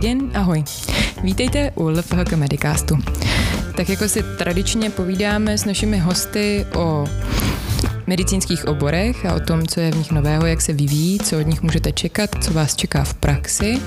Den, 0.00 0.30
ahoj. 0.34 0.64
Vítejte 1.22 1.72
u 1.74 1.88
LFHK 1.88 2.32
Medicastu. 2.32 2.98
Tak 3.76 3.88
jako 3.88 4.08
si 4.08 4.22
tradičně 4.38 4.90
povídáme 4.90 5.58
s 5.58 5.64
našimi 5.64 5.98
hosty 5.98 6.66
o 6.74 7.06
medicínských 8.06 8.64
oborech 8.64 9.26
a 9.26 9.34
o 9.34 9.40
tom, 9.40 9.66
co 9.66 9.80
je 9.80 9.90
v 9.90 9.96
nich 9.96 10.10
nového, 10.10 10.46
jak 10.46 10.60
se 10.60 10.72
vyvíjí, 10.72 11.18
co 11.18 11.38
od 11.38 11.46
nich 11.46 11.62
můžete 11.62 11.92
čekat, 11.92 12.30
co 12.44 12.52
vás 12.52 12.76
čeká 12.76 13.04
v 13.04 13.14
praxi, 13.14 13.78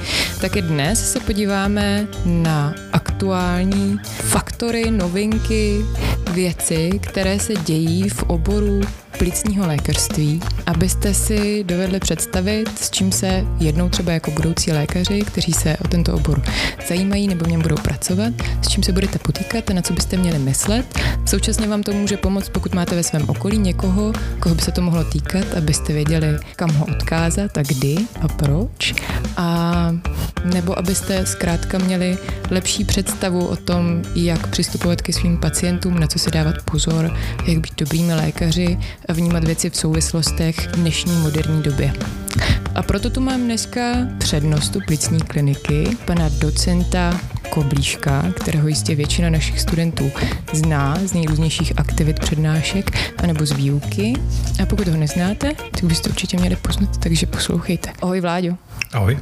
tak 0.42 0.56
i 0.56 0.62
dnes 0.62 1.12
se 1.12 1.20
podíváme 1.20 2.08
na 2.26 2.76
aktuální 2.94 4.00
faktory, 4.04 4.92
novinky, 4.92 5.86
věci, 6.32 6.90
které 7.02 7.40
se 7.40 7.54
dějí 7.54 8.10
v 8.10 8.24
oboru 8.24 8.82
plicního 9.18 9.68
lékařství, 9.68 10.42
abyste 10.66 11.14
si 11.14 11.64
dovedli 11.64 12.00
představit, 12.00 12.80
s 12.80 12.92
čím 12.92 13.12
se 13.12 13.46
jednou 13.60 13.90
třeba 13.90 14.12
jako 14.12 14.32
budoucí 14.32 14.72
lékaři, 14.72 15.22
kteří 15.22 15.54
se 15.54 15.78
o 15.86 15.88
tento 15.88 16.14
obor 16.14 16.42
zajímají 16.88 17.28
nebo 17.28 17.46
v 17.46 17.48
něm 17.48 17.62
budou 17.62 17.76
pracovat, 17.76 18.34
s 18.62 18.68
čím 18.68 18.84
se 18.84 18.92
budete 18.92 19.20
potýkat 19.20 19.70
a 19.70 19.74
na 19.74 19.82
co 19.82 19.94
byste 19.94 20.18
měli 20.18 20.40
myslet. 20.40 21.00
Současně 21.26 21.68
vám 21.68 21.84
to 21.84 21.94
může 21.94 22.18
pomoct, 22.18 22.50
pokud 22.50 22.76
máte 22.76 22.96
ve 22.96 23.04
svém 23.04 23.30
okolí 23.30 23.58
někoho, 23.58 24.14
koho 24.40 24.56
by 24.56 24.62
se 24.62 24.72
to 24.72 24.82
mohlo 24.82 25.04
týkat, 25.04 25.46
abyste 25.58 25.94
věděli, 25.94 26.28
kam 26.56 26.72
ho 26.74 26.86
odkázat 26.86 27.58
a 27.58 27.62
kdy 27.62 27.98
a 28.22 28.28
proč. 28.28 28.94
A 29.38 29.72
nebo 30.54 30.80
abyste 30.80 31.26
zkrátka 31.26 31.78
měli 31.78 32.18
lepší 32.50 32.86
představu 32.86 33.46
o 33.48 33.56
tom, 33.56 34.02
jak 34.16 34.48
přistupovat 34.48 35.02
ke 35.02 35.14
svým 35.14 35.38
pacientům, 35.38 36.00
na 36.00 36.08
co 36.08 36.20
si 36.22 36.32
dávat 36.32 36.56
pozor, 36.72 37.18
jak 37.46 37.58
být 37.58 37.74
dobrými 37.78 38.14
lékaři 38.14 38.78
a 39.10 39.14
vnímat 39.14 39.44
věci 39.44 39.70
v 39.70 39.76
souvislostech 39.76 40.60
v 40.60 40.76
dnešní 40.76 41.16
moderní 41.16 41.64
době. 41.64 41.94
A 42.76 42.84
proto 42.84 43.10
tu 43.10 43.22
mám 43.22 43.44
dneska 43.44 43.82
přednostu 44.18 44.80
plicní 44.88 45.20
kliniky, 45.20 45.98
pana 46.06 46.30
docenta 46.30 47.20
Koblíška, 47.50 48.32
kterého 48.36 48.68
jistě 48.68 48.96
většina 48.96 49.30
našich 49.30 49.60
studentů 49.60 50.12
zná 50.54 50.98
z 51.06 51.14
nejrůznějších 51.14 51.74
aktivit 51.78 52.20
přednášek 52.20 53.14
anebo 53.18 53.46
z 53.46 53.52
výuky. 53.52 54.14
A 54.64 54.66
pokud 54.66 54.88
ho 54.88 54.98
neznáte, 54.98 55.52
tak 55.72 55.84
byste 55.84 56.10
určitě 56.10 56.38
měli 56.38 56.56
poznat, 56.56 56.98
takže 56.98 57.26
poslouchejte. 57.26 57.94
Ahoj 58.02 58.22
Vláďo. 58.22 58.58
Ahoj, 58.94 59.20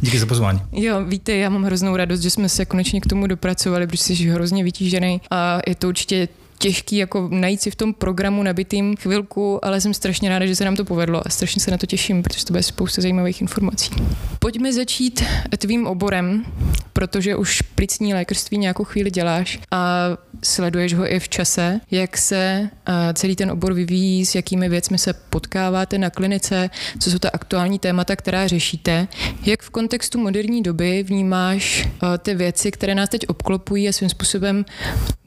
díky 0.00 0.18
za 0.18 0.26
pozvání. 0.26 0.60
Jo, 0.72 1.04
víte, 1.04 1.32
já 1.32 1.48
mám 1.48 1.62
hroznou 1.62 1.96
radost, 1.96 2.20
že 2.20 2.30
jsme 2.30 2.48
se 2.48 2.64
konečně 2.64 3.00
k 3.00 3.06
tomu 3.06 3.26
dopracovali, 3.26 3.86
protože 3.86 4.02
jsi 4.02 4.14
hrozně 4.14 4.64
vytížený 4.64 5.20
a 5.30 5.60
je 5.66 5.74
to 5.74 5.88
určitě 5.88 6.28
těžký 6.62 6.96
jako 6.96 7.28
najít 7.32 7.62
si 7.62 7.70
v 7.70 7.74
tom 7.74 7.94
programu 7.94 8.42
nabitým 8.42 8.96
chvilku, 8.96 9.64
ale 9.64 9.80
jsem 9.80 9.94
strašně 9.94 10.28
ráda, 10.28 10.46
že 10.46 10.56
se 10.56 10.64
nám 10.64 10.76
to 10.76 10.84
povedlo 10.84 11.26
a 11.26 11.30
strašně 11.30 11.62
se 11.62 11.70
na 11.70 11.78
to 11.78 11.86
těším, 11.86 12.22
protože 12.22 12.44
to 12.44 12.52
bude 12.52 12.62
spousta 12.62 13.02
zajímavých 13.02 13.40
informací. 13.40 13.90
Pojďme 14.38 14.72
začít 14.72 15.24
tvým 15.58 15.86
oborem, 15.86 16.44
protože 16.92 17.36
už 17.36 17.62
plicní 17.62 18.14
lékařství 18.14 18.58
nějakou 18.58 18.84
chvíli 18.84 19.10
děláš 19.10 19.58
a 19.70 20.08
sleduješ 20.42 20.94
ho 20.94 21.12
i 21.12 21.20
v 21.20 21.28
čase, 21.28 21.80
jak 21.90 22.16
se 22.16 22.70
celý 23.14 23.36
ten 23.36 23.50
obor 23.50 23.72
vyvíjí, 23.72 24.26
s 24.26 24.34
jakými 24.34 24.68
věcmi 24.68 24.98
se 24.98 25.12
potkáváte 25.12 25.98
na 25.98 26.10
klinice, 26.10 26.70
co 27.00 27.10
jsou 27.10 27.18
ta 27.18 27.30
aktuální 27.32 27.78
témata, 27.78 28.16
která 28.16 28.46
řešíte. 28.46 29.08
Jak 29.46 29.62
v 29.62 29.70
kontextu 29.70 30.18
moderní 30.18 30.62
doby 30.62 31.02
vnímáš 31.02 31.88
ty 32.18 32.34
věci, 32.34 32.70
které 32.70 32.94
nás 32.94 33.08
teď 33.08 33.26
obklopují 33.28 33.88
a 33.88 33.92
svým 33.92 34.10
způsobem 34.10 34.64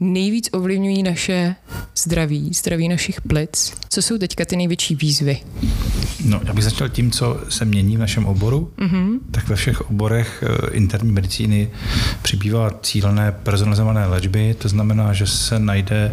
nejvíc 0.00 0.48
ovlivňují 0.52 1.02
naše 1.02 1.25
zdraví, 1.96 2.50
zdraví 2.54 2.88
našich 2.88 3.20
plic? 3.20 3.72
Co 3.88 4.02
jsou 4.02 4.18
teďka 4.18 4.44
ty 4.44 4.56
největší 4.56 4.94
výzvy? 4.94 5.40
No, 6.24 6.40
já 6.44 6.52
bych 6.52 6.64
začal 6.64 6.88
tím, 6.88 7.10
co 7.10 7.40
se 7.48 7.64
mění 7.64 7.96
v 7.96 8.00
našem 8.00 8.26
oboru. 8.26 8.72
Mm-hmm. 8.78 9.18
Tak 9.30 9.48
ve 9.48 9.56
všech 9.56 9.90
oborech 9.90 10.44
eh, 10.46 10.70
interní 10.70 11.12
medicíny 11.12 11.70
přibývá 12.22 12.70
cílené 12.82 13.32
personalizované 13.32 14.06
léčby, 14.06 14.54
to 14.58 14.68
znamená, 14.68 15.12
že 15.12 15.26
se 15.26 15.58
najde 15.58 16.12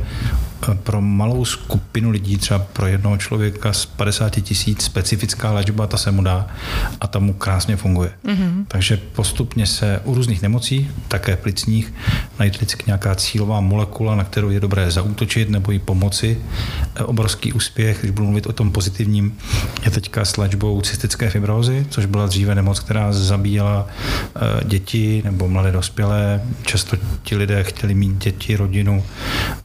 pro 0.74 1.02
malou 1.02 1.46
skupinu 1.46 2.10
lidí, 2.10 2.38
třeba 2.38 2.60
pro 2.60 2.88
jednoho 2.88 3.18
člověka 3.18 3.74
z 3.74 3.86
50 3.86 4.30
tisíc 4.30 4.82
specifická 4.82 5.52
léčba, 5.52 5.88
ta 5.88 5.98
se 5.98 6.12
mu 6.12 6.22
dá 6.22 6.48
a 7.02 7.08
ta 7.08 7.20
mu 7.20 7.34
krásně 7.34 7.76
funguje. 7.76 8.12
Mm-hmm. 8.26 8.66
Takže 8.68 8.98
postupně 8.98 9.68
se 9.68 10.02
u 10.04 10.14
různých 10.14 10.42
nemocí, 10.42 10.92
také 11.08 11.36
plicních, 11.36 11.94
najde 12.40 12.58
vždycky 12.58 12.84
nějaká 12.88 13.16
cílová 13.16 13.62
molekula, 13.62 14.16
na 14.16 14.24
kterou 14.24 14.50
je 14.50 14.60
dobré 14.60 14.92
zaútočit 14.94 15.50
nebo 15.50 15.72
jí 15.72 15.80
pomoci. 15.80 16.38
E, 16.96 17.04
obrovský 17.04 17.54
úspěch, 17.54 18.00
když 18.00 18.12
budu 18.12 18.26
mluvit 18.26 18.48
o 18.48 18.54
tom 18.54 18.72
pozitivním, 18.72 19.38
je 19.86 19.92
teďka 19.92 20.26
s 20.26 20.38
léčbou 20.38 20.82
cystické 20.82 21.30
fibrózy, 21.30 21.86
což 21.90 22.06
byla 22.06 22.28
dříve 22.28 22.56
nemoc, 22.56 22.80
která 22.80 23.14
zabíjela 23.14 23.88
e, 24.36 24.64
děti 24.64 25.22
nebo 25.26 25.48
mladé 25.48 25.72
dospělé. 25.72 26.42
Často 26.66 26.98
ti 27.24 27.36
lidé 27.36 27.64
chtěli 27.64 27.94
mít 27.94 28.18
děti, 28.18 28.56
rodinu 28.56 29.04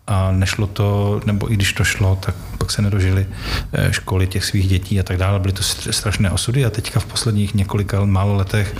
a 0.06 0.33
nešlo 0.33 0.67
to 0.67 1.21
nebo 1.27 1.53
i 1.53 1.55
když 1.55 1.72
to 1.72 1.84
šlo, 1.84 2.19
tak 2.21 2.34
pak 2.59 2.71
se 2.71 2.83
nedožili 2.83 3.27
eh, 3.72 3.93
školy 3.93 4.27
těch 4.27 4.44
svých 4.44 4.69
dětí 4.69 5.00
a 5.00 5.03
tak 5.03 5.17
dále. 5.17 5.41
Byly 5.41 5.53
to 5.53 5.62
strašné 5.62 6.31
osudy 6.31 6.65
a 6.65 6.71
teďka 6.71 7.00
v 7.00 7.06
posledních 7.06 7.55
několika 7.55 8.05
málo 8.05 8.34
letech 8.34 8.77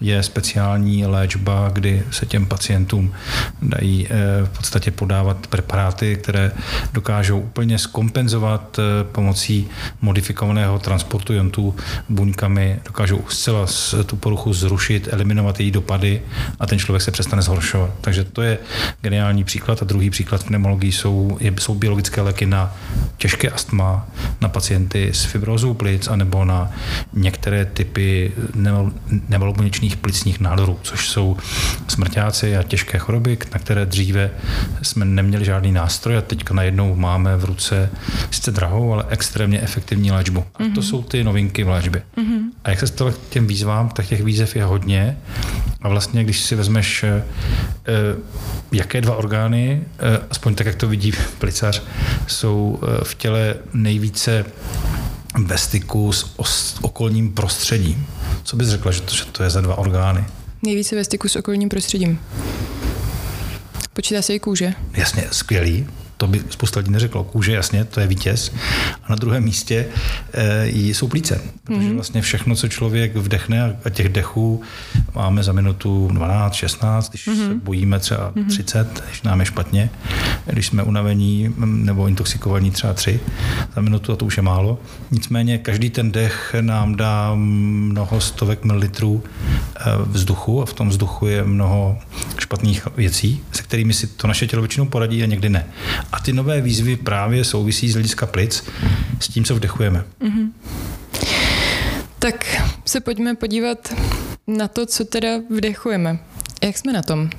je 0.00 0.22
speciální 0.22 1.06
léčba, 1.06 1.70
kdy 1.72 2.02
se 2.10 2.26
těm 2.26 2.46
pacientům 2.46 3.12
dají 3.62 4.06
eh, 4.06 4.10
v 4.44 4.56
podstatě 4.56 4.90
podávat 4.90 5.46
preparáty, 5.46 5.91
které 6.00 6.52
dokážou 6.92 7.40
úplně 7.40 7.78
skompenzovat 7.78 8.78
eh, 8.78 9.04
pomocí 9.04 9.68
modifikovaného 10.00 10.78
transportu 10.78 11.32
jontů 11.32 11.74
buňkami, 12.08 12.80
dokážou 12.84 13.20
zcela 13.28 13.66
tu 14.06 14.16
poruchu 14.16 14.52
zrušit, 14.52 15.08
eliminovat 15.10 15.60
její 15.60 15.70
dopady 15.70 16.22
a 16.60 16.66
ten 16.66 16.78
člověk 16.78 17.02
se 17.02 17.10
přestane 17.10 17.42
zhoršovat. 17.42 17.90
Takže 18.00 18.24
to 18.24 18.42
je 18.42 18.58
geniální 19.00 19.44
příklad 19.44 19.82
a 19.82 19.84
druhý 19.84 20.10
příklad 20.10 20.42
v 20.42 20.44
pneumologii 20.44 20.92
jsou, 20.92 21.38
jsou 21.58 21.74
biologické 21.74 22.20
léky 22.20 22.46
na 22.46 22.76
těžké 23.16 23.50
astma, 23.50 24.06
na 24.40 24.48
pacienty 24.48 25.10
s 25.14 25.24
fibrózou 25.24 25.74
plic, 25.74 26.08
anebo 26.08 26.44
na 26.44 26.70
některé 27.12 27.64
typy 27.64 28.32
nevalobuničních 29.28 29.96
plicních 29.96 30.40
nádorů, 30.40 30.78
což 30.82 31.08
jsou 31.08 31.36
smrťáci 31.88 32.56
a 32.56 32.62
těžké 32.62 32.98
choroby, 32.98 33.38
na 33.52 33.58
které 33.58 33.86
dříve 33.86 34.30
jsme 34.82 35.04
neměli 35.04 35.44
žádný 35.44 35.72
nástroj 35.82 36.18
a 36.18 36.22
teďka 36.22 36.54
najednou 36.54 36.94
máme 36.94 37.36
v 37.36 37.44
ruce 37.44 37.90
sice 38.30 38.50
drahou, 38.50 38.92
ale 38.92 39.04
extrémně 39.08 39.60
efektivní 39.60 40.10
léčbu. 40.12 40.40
A 40.54 40.58
to 40.58 40.64
mm-hmm. 40.64 40.80
jsou 40.82 41.02
ty 41.02 41.24
novinky 41.24 41.64
v 41.64 41.68
léčbě. 41.68 42.02
Mm-hmm. 42.16 42.40
A 42.64 42.70
jak 42.70 42.80
se 42.80 42.86
stalo 42.86 43.12
k 43.12 43.18
těm 43.28 43.46
výzvám, 43.46 43.88
tak 43.88 44.06
těch 44.06 44.22
výzev 44.22 44.56
je 44.56 44.64
hodně. 44.64 45.18
A 45.82 45.88
vlastně, 45.88 46.24
když 46.24 46.40
si 46.40 46.54
vezmeš, 46.54 47.04
eh, 47.04 47.22
jaké 48.72 49.00
dva 49.00 49.16
orgány, 49.16 49.82
eh, 49.98 50.18
aspoň 50.30 50.54
tak, 50.54 50.66
jak 50.66 50.76
to 50.76 50.88
vidí 50.88 51.12
plicař, 51.38 51.82
jsou 52.26 52.78
eh, 52.82 53.04
v 53.04 53.14
těle 53.14 53.54
nejvíce 53.72 54.44
ve 55.46 55.58
styku 55.58 56.12
s 56.12 56.78
okolním 56.82 57.32
prostředím. 57.32 58.06
Co 58.42 58.56
bys 58.56 58.68
řekla, 58.68 58.92
že 58.92 59.00
to, 59.00 59.14
že 59.14 59.24
to 59.24 59.42
je 59.42 59.50
za 59.50 59.60
dva 59.60 59.78
orgány? 59.78 60.24
Nejvíce 60.62 60.96
ve 60.96 61.04
styku 61.04 61.28
s 61.28 61.36
okolním 61.36 61.68
prostředím. 61.68 62.18
Počítá 63.92 64.22
se 64.22 64.34
i 64.34 64.40
kůže. 64.40 64.74
Jasně, 64.92 65.28
skvělý 65.30 65.86
to 66.22 66.28
by 66.28 66.40
spousta 66.50 66.80
lidí 66.80 66.90
neřeklo. 66.90 67.24
Kůže, 67.24 67.52
jasně, 67.52 67.84
to 67.84 68.00
je 68.00 68.06
vítěz. 68.06 68.52
A 69.04 69.06
na 69.10 69.16
druhém 69.16 69.44
místě 69.44 69.86
e, 70.32 70.68
jsou 70.68 71.08
plíce. 71.08 71.40
Protože 71.64 71.80
mhm. 71.80 71.94
vlastně 71.94 72.22
všechno, 72.22 72.54
co 72.56 72.68
člověk 72.68 73.16
vdechne, 73.16 73.76
a 73.84 73.90
těch 73.90 74.08
dechů 74.08 74.62
máme 75.14 75.42
za 75.42 75.52
minutu 75.52 76.08
12, 76.12 76.54
16, 76.54 77.10
když 77.10 77.28
mm-hmm. 77.28 77.48
se 77.48 77.54
bojíme 77.54 77.98
třeba 77.98 78.32
mm-hmm. 78.32 78.46
30, 78.48 79.04
když 79.06 79.22
nám 79.22 79.40
je 79.40 79.46
špatně, 79.46 79.90
když 80.46 80.66
jsme 80.66 80.82
unavení 80.82 81.54
nebo 81.58 82.06
intoxikovaní 82.06 82.70
třeba 82.70 82.94
3 82.94 83.20
za 83.74 83.80
minutu, 83.80 84.12
a 84.12 84.16
to 84.16 84.24
už 84.24 84.36
je 84.36 84.42
málo. 84.42 84.78
Nicméně 85.10 85.58
každý 85.58 85.90
ten 85.90 86.12
dech 86.12 86.54
nám 86.60 86.96
dá 86.96 87.34
mnoho 87.34 88.20
stovek 88.20 88.64
mililitrů 88.64 89.22
eh, 89.76 89.80
vzduchu 90.06 90.62
a 90.62 90.66
v 90.66 90.72
tom 90.72 90.88
vzduchu 90.88 91.26
je 91.26 91.44
mnoho 91.44 91.98
špatných 92.38 92.86
věcí, 92.96 93.40
se 93.52 93.62
kterými 93.62 93.92
si 93.92 94.06
to 94.06 94.26
naše 94.26 94.46
tělo 94.46 94.62
většinou 94.62 94.86
poradí 94.86 95.22
a 95.22 95.26
někdy 95.26 95.48
ne. 95.48 95.66
A 96.12 96.20
ty 96.20 96.32
nové 96.32 96.60
výzvy 96.60 96.96
právě 96.96 97.44
souvisí 97.44 97.90
z 97.90 97.94
hlediska 97.94 98.26
plic 98.26 98.64
s 99.20 99.28
tím, 99.28 99.44
co 99.44 99.54
vdechujeme. 99.54 100.04
Mm-hmm. 100.20 100.50
Tak 102.18 102.62
se 102.84 103.00
pojďme 103.00 103.34
podívat 103.34 103.94
na 104.46 104.68
to, 104.68 104.86
co 104.86 105.04
teda 105.04 105.28
vdechujeme. 105.50 106.18
Jak 106.62 106.78
jsme 106.78 106.92
na 106.92 107.02
tom? 107.02 107.30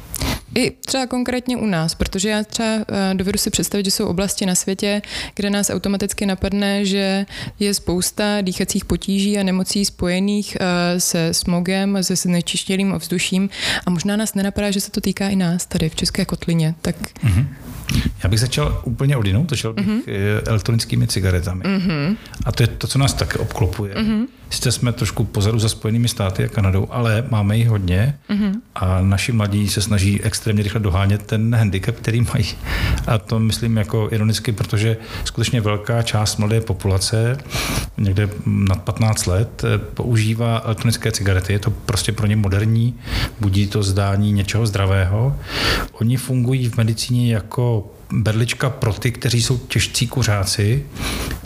I 0.55 0.71
třeba 0.71 1.07
konkrétně 1.07 1.57
u 1.57 1.65
nás, 1.65 1.95
protože 1.95 2.29
já 2.29 2.43
třeba 2.43 2.69
eh, 2.69 3.13
dovedu 3.13 3.37
si 3.37 3.49
představit, 3.49 3.85
že 3.85 3.91
jsou 3.91 4.05
oblasti 4.05 4.45
na 4.45 4.55
světě, 4.55 5.01
kde 5.35 5.49
nás 5.49 5.69
automaticky 5.69 6.25
napadne, 6.25 6.85
že 6.85 7.25
je 7.59 7.73
spousta 7.73 8.41
dýchacích 8.41 8.85
potíží 8.85 9.37
a 9.37 9.43
nemocí 9.43 9.85
spojených 9.85 10.57
eh, 10.59 10.99
se 10.99 11.33
smogem, 11.33 11.97
se 12.01 12.15
znečištěným 12.15 12.93
ovzduším 12.93 13.49
a 13.85 13.89
možná 13.89 14.15
nás 14.15 14.33
nenapadá, 14.33 14.71
že 14.71 14.81
se 14.81 14.91
to 14.91 15.01
týká 15.01 15.29
i 15.29 15.35
nás 15.35 15.65
tady 15.65 15.89
v 15.89 15.95
České 15.95 16.25
kotlině. 16.25 16.75
Tak 16.81 16.95
mm-hmm. 17.01 17.47
Já 18.23 18.29
bych 18.29 18.39
začal 18.39 18.81
úplně 18.83 19.17
odjinou, 19.17 19.45
začal 19.49 19.73
bych 19.73 19.87
mm-hmm. 19.87 20.41
elektronickými 20.47 21.07
cigaretami. 21.07 21.63
Mm-hmm. 21.63 22.17
A 22.45 22.51
to 22.51 22.63
je 22.63 22.67
to, 22.67 22.87
co 22.87 22.99
nás 22.99 23.13
také 23.13 23.37
obklopuje. 23.37 23.95
Mm-hmm. 23.95 24.27
Sice 24.53 24.71
jsme 24.71 24.94
trošku 24.94 25.23
pozadu 25.23 25.59
za 25.59 25.69
Spojenými 25.69 26.07
státy 26.07 26.44
a 26.44 26.47
Kanadou, 26.47 26.88
ale 26.89 27.23
máme 27.29 27.57
jich 27.57 27.69
hodně 27.69 28.19
mm-hmm. 28.29 28.53
a 28.75 29.01
naši 29.01 29.31
mladí 29.31 29.69
se 29.69 29.81
snaží 29.81 30.21
extrémně 30.21 30.63
rychle 30.63 30.79
dohánět 30.79 31.23
ten 31.23 31.55
handicap, 31.55 31.95
který 31.95 32.21
mají. 32.21 32.45
A 33.07 33.17
to 33.17 33.39
myslím 33.39 33.77
jako 33.77 34.07
ironicky, 34.11 34.51
protože 34.51 34.97
skutečně 35.25 35.61
velká 35.61 36.01
část 36.01 36.38
mladé 36.38 36.61
populace, 36.61 37.38
někde 37.97 38.29
nad 38.45 38.81
15 38.81 39.25
let, 39.25 39.63
eh, 39.63 39.77
používá 39.77 40.61
elektronické 40.65 41.11
cigarety. 41.11 41.53
Je 41.53 41.59
to 41.59 41.71
prostě 41.71 42.11
pro 42.11 42.27
ně 42.27 42.35
moderní, 42.35 42.95
budí 43.39 43.67
to 43.67 43.83
zdání 43.83 44.31
něčeho 44.31 44.67
zdravého. 44.67 45.38
Oni 45.94 46.17
fungují 46.17 46.69
v 46.69 46.77
medicíně 46.77 47.33
jako 47.33 47.91
berlička 48.13 48.69
pro 48.69 48.94
ty, 48.94 49.12
kteří 49.12 49.42
jsou 49.42 49.57
těžcí 49.57 50.07
kuřáci 50.07 50.86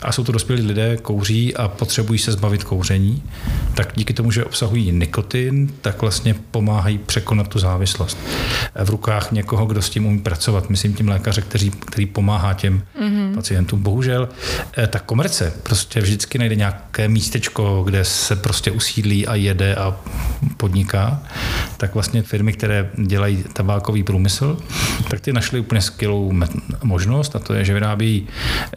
a 0.02 0.12
jsou 0.12 0.24
to 0.24 0.32
dospělí 0.32 0.62
lidé, 0.62 0.96
kouří 0.96 1.56
a 1.56 1.68
potřebují 1.68 2.18
se 2.18 2.32
zbavit 2.32 2.64
kouření, 2.64 3.22
tak 3.74 3.92
díky 3.96 4.14
tomu, 4.14 4.30
že 4.30 4.44
obsahují 4.44 4.92
nikotin, 4.92 5.70
tak 5.80 6.00
vlastně 6.02 6.34
pomáhají 6.50 6.98
překonat 6.98 7.48
tu 7.48 7.58
závislost. 7.58 8.18
V 8.84 8.90
rukách 8.90 9.32
někoho, 9.32 9.66
kdo 9.66 9.82
s 9.82 9.90
tím 9.90 10.06
umí 10.06 10.18
pracovat, 10.18 10.70
myslím 10.70 10.94
tím 10.94 11.08
lékaře, 11.08 11.40
který, 11.40 11.70
který 11.70 12.06
pomáhá 12.06 12.54
těm 12.54 12.82
mm-hmm. 13.00 13.34
pacientům. 13.34 13.82
Bohužel 13.82 14.28
eh, 14.78 14.86
ta 14.86 14.98
komerce 14.98 15.52
prostě 15.62 16.00
vždycky 16.00 16.38
najde 16.38 16.54
nějaké 16.54 17.08
místečko, 17.08 17.82
kde 17.84 18.04
se 18.04 18.36
prostě 18.36 18.70
usídlí 18.70 19.26
a 19.26 19.34
jede 19.34 19.74
a 19.74 19.96
podniká, 20.56 21.22
tak 21.76 21.94
vlastně 21.94 22.22
firmy, 22.22 22.52
které 22.52 22.90
dělají 22.96 23.44
tabákový 23.52 24.02
průmysl, 24.02 24.56
tak 25.10 25.20
ty 25.20 25.32
našly 25.32 25.60
úplně 25.60 25.80
skvělou 25.80 26.32
možnost 26.82 27.36
a 27.36 27.38
to 27.38 27.54
je, 27.54 27.64
že 27.64 27.74
vyrábí 27.74 28.26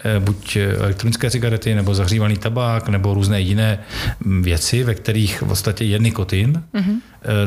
eh, 0.03 0.19
buď 0.19 0.55
elektronické 0.55 1.31
cigarety 1.31 1.75
nebo 1.75 1.95
zahřívaný 1.95 2.37
tabák 2.37 2.89
nebo 2.89 3.13
různé 3.13 3.41
jiné 3.41 3.79
mm, 4.25 4.43
věci, 4.43 4.83
ve 4.83 4.95
kterých 4.95 5.41
v 5.41 5.47
podstatě 5.47 5.85
je 5.85 5.99
nikotin, 5.99 6.63
mm-hmm. 6.73 6.97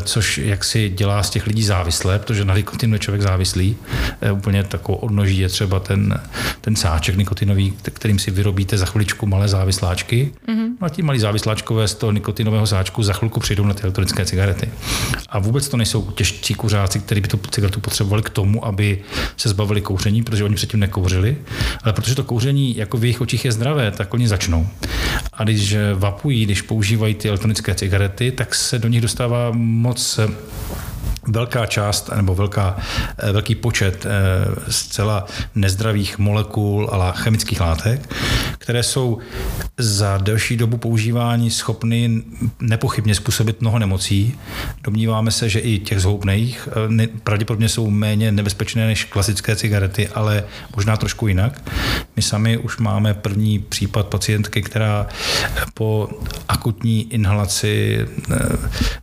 což 0.02 0.38
jak 0.38 0.64
si 0.64 0.88
dělá 0.88 1.22
z 1.22 1.30
těch 1.30 1.46
lidí 1.46 1.62
závislé, 1.62 2.18
protože 2.18 2.44
na 2.44 2.56
nikotinu 2.56 2.94
je 2.94 2.98
člověk 2.98 3.22
závislý. 3.22 3.76
Eh, 4.20 4.32
úplně 4.32 4.64
takovou 4.64 4.98
odnoží 4.98 5.38
je 5.38 5.48
třeba 5.48 5.80
ten, 5.80 6.20
ten 6.60 6.76
sáček 6.76 7.16
nikotinový, 7.16 7.72
kterým 7.82 8.18
si 8.18 8.30
vyrobíte 8.30 8.78
za 8.78 8.86
chviličku 8.86 9.26
malé 9.26 9.48
závisláčky. 9.48 10.32
Mm-hmm. 10.48 10.63
No 10.84 10.86
a 10.86 10.90
ti 10.90 11.02
malí 11.02 11.18
závisláčkové 11.18 11.88
z 11.88 11.94
toho 11.94 12.12
nikotinového 12.12 12.66
sáčku 12.66 13.02
za 13.02 13.12
chvilku 13.12 13.40
přijdou 13.40 13.64
na 13.64 13.74
ty 13.74 13.82
elektronické 13.82 14.24
cigarety. 14.24 14.70
A 15.28 15.38
vůbec 15.38 15.68
to 15.68 15.76
nejsou 15.76 16.10
těžší 16.10 16.54
kuřáci, 16.54 17.00
kteří 17.00 17.20
by 17.20 17.28
tu 17.28 17.36
cigaretu 17.50 17.80
potřebovali 17.80 18.22
k 18.22 18.30
tomu, 18.30 18.66
aby 18.66 19.02
se 19.36 19.48
zbavili 19.48 19.80
kouření, 19.80 20.22
protože 20.22 20.44
oni 20.44 20.54
předtím 20.54 20.80
nekouřili, 20.80 21.36
ale 21.82 21.92
protože 21.92 22.14
to 22.14 22.24
kouření 22.24 22.76
jako 22.76 22.96
v 22.96 23.04
jejich 23.04 23.20
očích 23.20 23.44
je 23.44 23.52
zdravé, 23.52 23.90
tak 23.90 24.14
oni 24.14 24.28
začnou. 24.28 24.68
A 25.32 25.44
když 25.44 25.76
vapují, 25.94 26.44
když 26.44 26.62
používají 26.62 27.14
ty 27.14 27.28
elektronické 27.28 27.74
cigarety, 27.74 28.32
tak 28.32 28.54
se 28.54 28.78
do 28.78 28.88
nich 28.88 29.00
dostává 29.00 29.50
moc 29.54 30.20
velká 31.28 31.66
část 31.66 32.10
nebo 32.16 32.34
velká, 32.34 32.76
eh, 33.18 33.32
velký 33.32 33.54
počet 33.54 34.06
eh, 34.06 34.10
zcela 34.72 35.26
nezdravých 35.54 36.18
molekul 36.18 36.90
a 36.92 37.12
chemických 37.12 37.60
látek, 37.60 38.14
které 38.58 38.82
jsou 38.82 39.18
za 39.78 40.18
delší 40.18 40.56
dobu 40.56 40.76
používání 40.76 41.50
schopny 41.50 42.22
nepochybně 42.60 43.14
způsobit 43.14 43.60
mnoho 43.60 43.78
nemocí. 43.78 44.38
Domníváme 44.82 45.30
se, 45.30 45.48
že 45.48 45.58
i 45.58 45.78
těch 45.78 46.00
zhoubných 46.00 46.68
eh, 47.00 47.06
pravděpodobně 47.06 47.68
jsou 47.68 47.90
méně 47.90 48.32
nebezpečné 48.32 48.86
než 48.86 49.04
klasické 49.04 49.56
cigarety, 49.56 50.08
ale 50.08 50.44
možná 50.76 50.96
trošku 50.96 51.28
jinak. 51.28 51.70
My 52.16 52.22
sami 52.22 52.56
už 52.58 52.78
máme 52.78 53.14
první 53.14 53.58
případ 53.58 54.06
pacientky, 54.06 54.62
která 54.62 55.06
po 55.74 56.08
akutní 56.48 57.12
inhalaci 57.12 57.98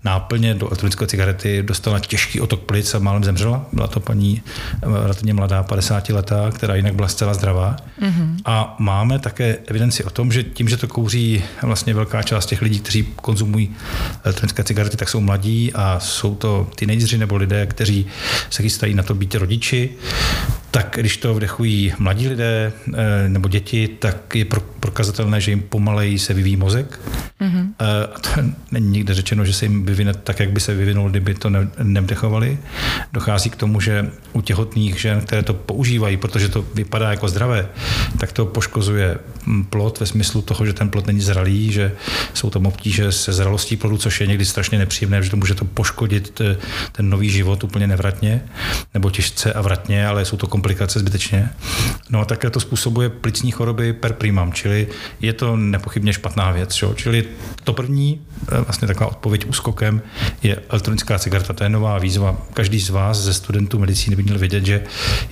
náplně 0.03 0.53
do 0.53 0.67
elektronické 0.67 1.07
cigarety 1.07 1.63
dostala 1.63 1.99
těžký 2.11 2.41
otok 2.41 2.61
plic 2.61 2.95
a 2.95 2.99
málem 2.99 3.23
zemřela. 3.23 3.65
Byla 3.73 3.87
to 3.87 3.99
paní 3.99 4.41
eh, 4.43 4.85
relativně 4.85 5.33
mladá, 5.33 5.63
50 5.63 6.09
letá, 6.09 6.51
která 6.51 6.75
jinak 6.75 6.95
byla 6.95 7.07
zcela 7.07 7.33
zdravá. 7.33 7.75
Mm-hmm. 8.01 8.37
A 8.45 8.75
máme 8.79 9.19
také 9.19 9.57
evidenci 9.67 10.03
o 10.03 10.09
tom, 10.09 10.31
že 10.31 10.43
tím, 10.43 10.69
že 10.69 10.77
to 10.77 10.87
kouří 10.87 11.43
vlastně 11.61 11.93
velká 11.93 12.23
část 12.23 12.45
těch 12.45 12.61
lidí, 12.61 12.79
kteří 12.79 13.07
konzumují 13.15 13.75
elektronické 14.23 14.63
cigarety, 14.63 14.97
tak 14.97 15.09
jsou 15.09 15.19
mladí 15.19 15.73
a 15.73 15.99
jsou 15.99 16.35
to 16.35 16.67
teenageři 16.75 17.17
nebo 17.17 17.35
lidé, 17.35 17.65
kteří 17.65 18.05
se 18.49 18.63
chystají 18.63 18.93
na 18.93 19.03
to 19.03 19.15
být 19.15 19.35
rodiči, 19.35 19.89
tak 20.71 20.95
když 20.99 21.17
to 21.17 21.33
vdechují 21.33 21.93
mladí 21.99 22.27
lidé 22.27 22.73
eh, 22.93 23.29
nebo 23.29 23.49
děti, 23.49 23.87
tak 23.87 24.35
je 24.35 24.45
prokazatelné, 24.79 25.41
že 25.41 25.51
jim 25.51 25.61
pomaleji 25.61 26.19
se 26.19 26.33
vyvíjí 26.33 26.55
mozek. 26.55 26.99
Mm-hmm. 27.41 27.67
A 27.79 28.19
to 28.19 28.29
není 28.71 28.87
nikde 28.89 29.13
řečeno, 29.13 29.45
že 29.45 29.53
se 29.53 29.65
jim 29.65 29.85
vyvine 29.85 30.13
tak, 30.13 30.39
jak 30.39 30.51
by 30.51 30.59
se 30.59 30.73
vyvinul, 30.73 31.09
kdyby 31.09 31.33
to 31.33 31.49
nevdechovali. 31.83 32.57
Dochází 33.13 33.49
k 33.49 33.55
tomu, 33.55 33.81
že 33.81 34.11
u 34.33 34.41
těhotných 34.41 35.01
žen, 35.01 35.21
které 35.21 35.43
to 35.43 35.53
používají, 35.53 36.17
protože 36.17 36.49
to 36.49 36.65
vypadá 36.73 37.11
jako 37.11 37.27
zdravé, 37.27 37.67
tak 38.19 38.31
to 38.31 38.45
poškozuje 38.45 39.17
plod 39.69 39.99
ve 39.99 40.05
smyslu 40.05 40.41
toho, 40.41 40.65
že 40.65 40.73
ten 40.73 40.89
plod 40.89 41.07
není 41.07 41.21
zralý, 41.21 41.71
že 41.71 41.91
jsou 42.33 42.49
tam 42.49 42.65
obtíže 42.65 43.11
se 43.11 43.33
zralostí 43.33 43.77
plodu, 43.77 43.97
což 43.97 44.21
je 44.21 44.27
někdy 44.27 44.45
strašně 44.45 44.77
nepříjemné, 44.77 45.23
že 45.23 45.29
to 45.29 45.37
může 45.37 45.55
to 45.55 45.65
poškodit 45.65 46.41
ten 46.91 47.09
nový 47.09 47.29
život 47.29 47.63
úplně 47.63 47.87
nevratně, 47.87 48.41
nebo 48.93 49.09
těžce 49.09 49.53
a 49.53 49.61
vratně, 49.61 50.07
ale 50.07 50.25
jsou 50.25 50.37
to 50.37 50.47
komplikace 50.61 50.99
zbytečně. 50.99 51.49
No 52.09 52.19
a 52.19 52.25
také 52.25 52.49
to 52.49 52.59
způsobuje 52.59 53.09
plicní 53.09 53.51
choroby 53.51 53.93
per 53.93 54.13
primam, 54.13 54.53
čili 54.53 54.87
je 55.21 55.33
to 55.33 55.55
nepochybně 55.55 56.13
špatná 56.13 56.51
věc. 56.51 56.73
Čo? 56.73 56.93
Čili 56.93 57.25
to 57.63 57.73
první, 57.73 58.21
eh, 58.51 58.61
vlastně 58.61 58.87
taková 58.87 59.09
odpověď 59.09 59.45
úskokem, 59.45 60.01
je 60.43 60.61
elektronická 60.69 61.19
cigareta. 61.19 61.53
To 61.53 61.63
je 61.63 61.69
nová 61.69 61.97
výzva. 61.99 62.37
Každý 62.53 62.79
z 62.79 62.89
vás, 62.89 63.17
ze 63.17 63.33
studentů 63.33 63.79
medicíny, 63.79 64.15
by 64.15 64.23
měl 64.23 64.39
vědět, 64.39 64.65
že 64.65 64.83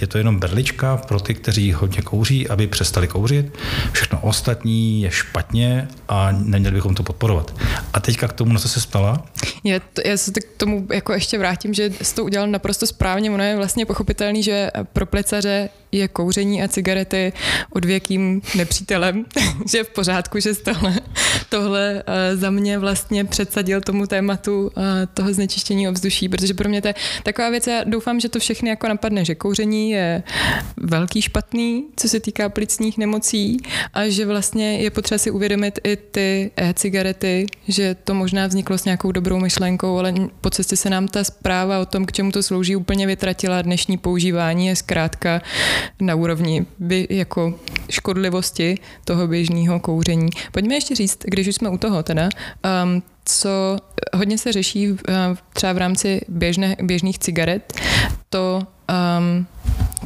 je 0.01 0.07
to 0.07 0.17
jenom 0.17 0.39
berlička 0.39 0.97
pro 0.97 1.19
ty, 1.19 1.33
kteří 1.33 1.73
hodně 1.73 2.01
kouří, 2.01 2.49
aby 2.49 2.67
přestali 2.67 3.07
kouřit. 3.07 3.57
Všechno 3.91 4.19
ostatní 4.21 5.01
je 5.01 5.11
špatně 5.11 5.87
a 6.07 6.31
neměli 6.31 6.75
bychom 6.75 6.95
to 6.95 7.03
podporovat. 7.03 7.53
A 7.93 7.99
teďka 7.99 8.27
k 8.27 8.33
tomu, 8.33 8.53
na 8.53 8.59
co 8.59 8.69
se 8.69 8.81
stala? 8.81 9.25
Já, 9.63 9.79
to, 9.93 10.01
já 10.05 10.17
se 10.17 10.31
k 10.31 10.57
tomu 10.57 10.87
jako 10.93 11.13
ještě 11.13 11.37
vrátím, 11.37 11.73
že 11.73 11.89
to 12.15 12.23
udělal 12.23 12.47
naprosto 12.47 12.87
správně. 12.87 13.31
Ono 13.31 13.43
je 13.43 13.55
vlastně 13.55 13.85
pochopitelný, 13.85 14.43
že 14.43 14.71
pro 14.93 15.05
plecaře 15.19 15.69
je 15.91 16.07
kouření 16.07 16.63
a 16.63 16.67
cigarety 16.67 17.33
odvěkým 17.73 18.41
nepřítelem, 18.55 19.25
že 19.71 19.77
je 19.77 19.83
v 19.83 19.89
pořádku, 19.89 20.39
že 20.39 20.53
tohle, 20.53 20.99
tohle 21.49 22.03
eh, 22.07 22.37
za 22.37 22.49
mě 22.49 22.79
vlastně 22.79 23.25
předsadil 23.25 23.81
tomu 23.81 24.07
tématu 24.07 24.71
eh, 24.77 25.07
toho 25.13 25.33
znečištění 25.33 25.89
ovzduší, 25.89 26.29
protože 26.29 26.53
pro 26.53 26.69
mě 26.69 26.81
to 26.81 26.87
je 26.87 26.95
taková 27.23 27.49
věc, 27.49 27.67
já 27.67 27.83
doufám, 27.83 28.19
že 28.19 28.29
to 28.29 28.39
všechny 28.39 28.69
jako 28.69 28.87
napadne, 28.87 29.25
že 29.25 29.35
kouření 29.35 29.91
je 29.91 30.23
velký 30.77 31.21
špatný, 31.21 31.85
co 31.95 32.09
se 32.09 32.19
týká 32.19 32.49
plicních 32.49 32.97
nemocí 32.97 33.57
a 33.93 34.09
že 34.09 34.25
vlastně 34.25 34.77
je 34.77 34.89
potřeba 34.89 35.17
si 35.17 35.31
uvědomit 35.31 35.79
i 35.83 35.95
ty 35.95 36.51
e-cigarety, 36.57 37.47
že 37.67 37.95
to 38.03 38.13
možná 38.13 38.47
vzniklo 38.47 38.77
s 38.77 38.85
nějakou 38.85 39.11
dobrou 39.11 39.39
myšlenkou, 39.39 39.97
ale 39.97 40.13
po 40.41 40.49
cestě 40.49 40.75
se 40.75 40.89
nám 40.89 41.07
ta 41.07 41.23
zpráva 41.23 41.79
o 41.79 41.85
tom, 41.85 42.05
k 42.05 42.11
čemu 42.11 42.31
to 42.31 42.43
slouží, 42.43 42.75
úplně 42.75 43.07
vytratila. 43.07 43.61
Dnešní 43.61 43.97
používání 43.97 44.67
je 44.67 44.75
zkrátka 44.75 45.41
na 46.01 46.15
úrovni 46.15 46.65
by, 46.79 47.07
jako 47.09 47.53
škodlivosti 47.89 48.77
toho 49.05 49.27
běžného 49.27 49.79
kouření. 49.79 50.29
Pojďme 50.51 50.75
ještě 50.75 50.95
říct, 50.95 51.17
když 51.25 51.47
už 51.47 51.55
jsme 51.55 51.69
u 51.69 51.77
toho 51.77 52.03
teda, 52.03 52.29
um, 52.83 53.03
co 53.25 53.77
hodně 54.13 54.37
se 54.37 54.51
řeší 54.51 54.91
uh, 54.91 54.97
třeba 55.53 55.73
v 55.73 55.77
rámci 55.77 56.21
běžné, 56.27 56.75
běžných 56.81 57.19
cigaret, 57.19 57.73
to 58.29 58.61
um, 58.89 59.47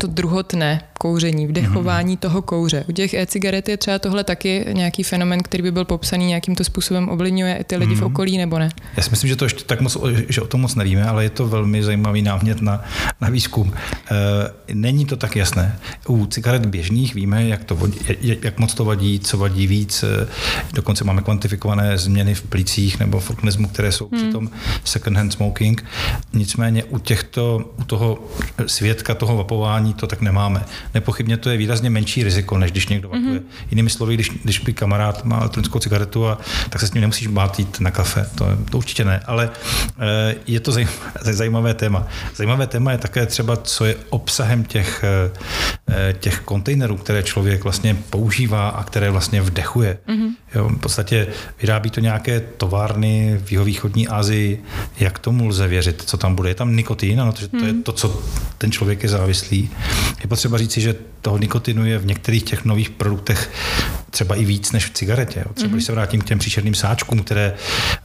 to 0.04 0.08
druhotné 0.08 0.82
kouření, 0.98 1.48
vdechování 1.48 2.16
mm-hmm. 2.16 2.20
toho 2.20 2.42
kouře. 2.42 2.84
U 2.90 2.92
těch 2.92 3.14
e-cigaret 3.14 3.70
je 3.70 3.78
třeba 3.78 4.00
tohle 4.00 4.24
taky 4.24 4.66
nějaký 4.74 5.04
fenomen, 5.04 5.44
který 5.44 5.64
by 5.64 5.72
byl 5.72 5.86
popsaný 5.86 6.26
nějakým 6.26 6.56
to 6.56 6.64
způsobem 6.64 7.10
ovlivňuje 7.10 7.56
i 7.56 7.64
ty 7.64 7.76
lidi 7.76 7.94
mm-hmm. 7.94 7.98
v 7.98 8.02
mhm. 8.02 8.12
okolí, 8.12 8.38
nebo 8.38 8.60
ne? 8.60 8.70
Já 8.98 9.04
si 9.04 9.10
myslím, 9.10 9.28
že 9.28 9.36
to 9.36 9.46
ještě 9.46 9.64
tak 9.64 9.82
moc, 9.82 9.98
že 10.30 10.42
o 10.42 10.48
tom 10.48 10.62
moc 10.62 10.76
nevíme, 10.76 11.06
ale 11.06 11.24
je 11.24 11.30
to 11.30 11.48
velmi 11.48 11.84
zajímavý 11.84 12.22
námět 12.22 12.62
na, 12.62 12.84
na 13.22 13.30
výzkum. 13.30 13.74
E, 13.74 14.74
není 14.74 15.06
to 15.06 15.18
tak 15.18 15.36
jasné. 15.36 15.80
U 16.08 16.26
cigaret 16.26 16.66
běžných 16.66 17.16
víme, 17.16 17.48
jak, 17.48 17.64
to 17.64 17.78
jak 18.20 18.60
moc 18.60 18.74
to 18.74 18.86
vadí, 18.86 19.20
co 19.20 19.38
vadí 19.38 19.68
víc. 19.68 20.04
E, 20.04 20.28
dokonce 20.74 21.04
máme 21.04 21.22
kvantifikované 21.22 21.98
změny 21.98 22.36
v 22.36 22.42
plicích 22.42 23.00
nebo 23.00 23.20
v 23.20 23.30
organismu, 23.30 23.68
které 23.68 23.92
jsou 23.92 24.10
mm. 24.12 24.18
při 24.18 24.32
tom 24.32 24.50
second 24.84 25.18
hand 25.18 25.34
smoking. 25.34 25.86
Nicméně 26.34 26.84
u 26.84 27.00
těchto, 27.00 27.72
u 27.80 27.84
toho 27.84 28.20
svědka 28.68 29.16
toho 29.16 29.38
vapování 29.38 29.93
to 29.94 30.08
tak 30.08 30.22
nemáme. 30.22 30.64
Nepochybně 30.94 31.38
to 31.38 31.50
je 31.50 31.58
výrazně 31.58 31.90
menší 31.90 32.24
riziko, 32.24 32.58
než 32.58 32.72
když 32.72 32.88
někdo 32.88 33.10
vapuje. 33.10 33.40
Mm-hmm. 33.40 33.44
Jinými 33.72 33.90
slovy, 33.90 34.14
když, 34.14 34.30
když 34.44 34.60
by 34.60 34.74
kamarád 34.74 35.26
má 35.26 35.40
elektronickou 35.40 35.80
cigaretu, 35.80 36.28
a, 36.28 36.38
tak 36.70 36.82
se 36.82 36.88
s 36.88 36.94
ním 36.94 37.02
nemusíš 37.02 37.28
bát 37.28 37.60
jít 37.60 37.80
na 37.80 37.92
kafe. 37.92 38.30
To, 38.36 38.48
to 38.72 38.78
určitě 38.78 39.06
ne, 39.06 39.20
ale 39.26 39.50
e, 40.00 40.36
je 40.48 40.60
to 40.60 40.72
zajímavé, 41.22 41.74
téma. 41.74 42.08
Zajímavé 42.36 42.68
téma 42.68 42.92
je 42.92 42.98
také 42.98 43.26
třeba, 43.26 43.58
co 43.58 43.86
je 43.86 43.96
obsahem 44.10 44.64
těch 44.64 45.04
eh, 45.04 46.14
těch 46.20 46.40
kontejnerů, 46.40 46.98
které 46.98 47.24
člověk 47.24 47.64
vlastně 47.64 47.98
používá 48.10 48.70
a 48.70 48.84
které 48.84 49.12
vlastně 49.12 49.42
vdechuje. 49.42 49.98
Mm-hmm. 50.08 50.30
Jo, 50.56 50.70
v 50.70 50.80
podstatě 50.80 51.28
vyrábí 51.62 51.90
to 51.90 52.00
nějaké 52.00 52.40
továrny 52.40 53.42
v 53.46 53.52
jihovýchodní 53.52 54.08
Asii. 54.08 54.64
Jak 55.00 55.20
tomu 55.20 55.48
lze 55.48 55.68
věřit? 55.68 56.04
Co 56.06 56.18
tam 56.18 56.36
bude? 56.36 56.50
Je 56.50 56.56
tam 56.56 56.76
nikotin? 56.76 57.22
Ano, 57.22 57.32
to, 57.34 57.48
to 57.48 57.66
je 57.66 57.74
mhm. 57.74 57.84
to, 57.84 57.92
co 57.92 58.22
ten 58.58 58.72
člověk 58.72 59.04
je 59.04 59.10
závislý. 59.10 59.70
Je 60.22 60.28
potřeba 60.28 60.58
říci, 60.58 60.82
že 60.82 60.96
toho 61.22 61.38
nikotinu 61.38 61.86
je 61.86 61.98
v 61.98 62.06
některých 62.06 62.44
těch 62.44 62.66
nových 62.66 62.90
produktech 62.90 63.52
třeba 64.10 64.36
i 64.36 64.46
víc 64.46 64.72
než 64.72 64.86
v 64.86 64.94
cigaretě. 64.94 65.40
Jo. 65.40 65.54
Třeba 65.54 65.70
mm-hmm. 65.70 65.74
když 65.74 65.86
se 65.86 65.92
vrátím 65.92 66.22
k 66.22 66.26
těm 66.26 66.40
příšerným 66.40 66.76
sáčkům, 66.76 67.24
které 67.24 67.54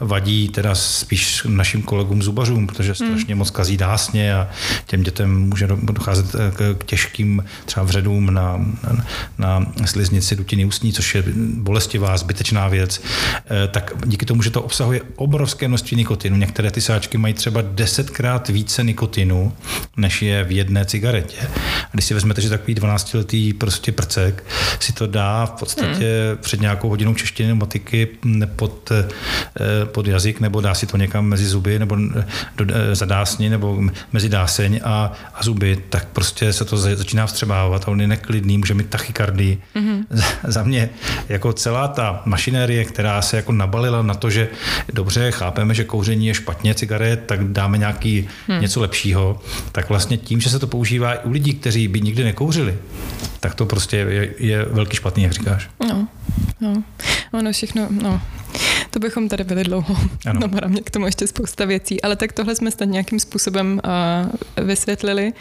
vadí 0.01 0.49
teda 0.49 0.75
spíš 0.75 1.43
našim 1.49 1.83
kolegům 1.83 2.23
zubařům, 2.23 2.67
protože 2.67 2.89
mhm. 2.89 2.95
strašně 2.95 3.35
mm. 3.35 3.39
moc 3.39 3.51
kazí 3.51 3.77
dásně 3.77 4.35
a 4.35 4.49
těm 4.87 5.03
dětem 5.03 5.49
může 5.49 5.67
docházet 5.67 6.27
eh, 6.35 6.75
k 6.75 6.85
těžkým 6.85 7.45
třeba 7.65 7.85
vředům 7.87 8.35
na, 8.35 8.67
na, 9.39 9.67
na 9.79 9.87
sliznici 9.87 10.37
dutiny 10.37 10.65
ústní, 10.65 10.93
což 10.93 11.15
je 11.15 11.25
bolestivá, 11.55 12.17
zbytečná 12.17 12.69
věc. 12.69 13.03
Eh, 13.37 13.69
tak 13.69 13.93
díky 14.07 14.27
tomu, 14.27 14.43
že 14.43 14.51
to 14.51 14.63
obsahuje 14.63 15.01
obrovské 15.17 15.69
množství 15.69 15.97
nikotinu, 15.97 16.37
některé 16.37 16.71
ty 16.71 16.81
sáčky 16.81 17.19
mají 17.19 17.35
třeba 17.35 17.63
desetkrát 17.63 18.49
více 18.49 18.85
nikotinu, 18.85 19.53
než 19.97 20.23
je 20.23 20.45
v 20.45 20.53
jedné 20.53 20.85
cigaretě. 20.85 21.37
A 21.85 21.91
když 21.93 22.05
si 22.05 22.15
vezmete, 22.15 22.41
že 22.41 22.49
takový 22.49 22.75
12-letý 22.75 23.53
prostě 23.53 23.93
prcek 23.93 24.45
si 24.81 24.93
to 24.93 25.07
dá 25.07 25.47
v 25.47 25.51
podstatě 25.51 26.31
mm. 26.33 26.39
před 26.43 26.61
nějakou 26.61 26.89
hodinou 26.89 27.15
češtiny 27.15 27.55
matiky 27.55 28.09
pod, 28.57 28.93
eh, 28.93 29.07
pod 29.85 30.07
jazyk, 30.07 30.41
nebo 30.41 30.61
dá 30.61 30.75
si 30.75 30.87
to 30.87 30.97
někam 30.97 31.27
mezi 31.27 31.47
zuby, 31.47 31.79
nebo 31.79 31.97
do, 32.57 32.75
za 32.93 33.07
dásni, 33.07 33.51
nebo 33.51 33.83
mezi 34.13 34.29
dáseň 34.29 34.81
a, 34.85 35.13
a 35.35 35.43
zuby, 35.43 35.79
tak 35.89 36.09
prostě 36.09 36.53
se 36.53 36.65
to 36.65 36.77
začíná 36.77 37.27
vstřebávat 37.27 37.85
a 37.85 37.89
on 37.89 38.01
je 38.01 38.07
neklidný, 38.07 38.59
může 38.59 38.75
mít 38.75 38.89
tachykardii. 38.89 39.59
Mm-hmm. 39.77 40.05
Za 40.45 40.63
mě 40.63 40.91
jako 41.29 41.53
celá 41.53 41.89
ta 41.89 42.23
mašinérie, 42.25 42.85
která 42.85 43.23
se 43.23 43.37
jako 43.37 43.53
nabalila 43.53 44.03
na 44.03 44.15
to, 44.15 44.31
že 44.31 44.49
dobře, 44.93 45.31
chápeme, 45.31 45.75
že 45.75 45.85
kouření 45.85 46.27
je 46.27 46.35
špatně 46.35 46.75
cigaret, 46.75 47.27
tak 47.27 47.45
dáme 47.45 47.79
nějaký 47.79 48.29
hmm. 48.49 48.61
něco 48.61 48.81
lepšího, 48.81 49.41
tak 49.73 49.89
vlastně 49.89 50.17
tím, 50.17 50.41
že 50.41 50.51
se 50.51 50.59
to 50.59 50.67
používá 50.67 51.15
i 51.15 51.19
u 51.25 51.31
lidí, 51.31 51.48
kteří 51.55 51.89
by 51.89 52.01
nikdy 52.01 52.25
nekouřili, 52.25 52.79
tak 53.41 53.55
to 53.55 53.67
prostě 53.67 53.97
je, 53.97 54.35
je 54.39 54.65
velký 54.65 54.97
špatný, 54.97 55.23
jak 55.23 55.33
říkáš. 55.33 55.71
No, 55.89 56.09
no. 56.61 56.83
Ono 57.33 57.53
všechno, 57.53 57.89
no. 57.91 58.21
To 58.91 58.99
bychom 58.99 59.29
tady 59.29 59.45
byli 59.45 59.65
dlouho. 59.65 59.97
Ano. 60.27 60.41
No, 60.41 60.69
mě 60.69 60.81
k 60.81 60.91
tomu 60.91 61.07
ještě 61.07 61.27
spousta 61.27 61.65
věcí. 61.65 62.03
Ale 62.03 62.17
tak 62.17 62.33
tohle 62.33 62.57
jsme 62.57 62.71
snad 62.71 62.85
nějakým 62.85 63.21
způsobem 63.21 63.81
uh, 64.57 64.65
vysvětlili, 64.67 65.33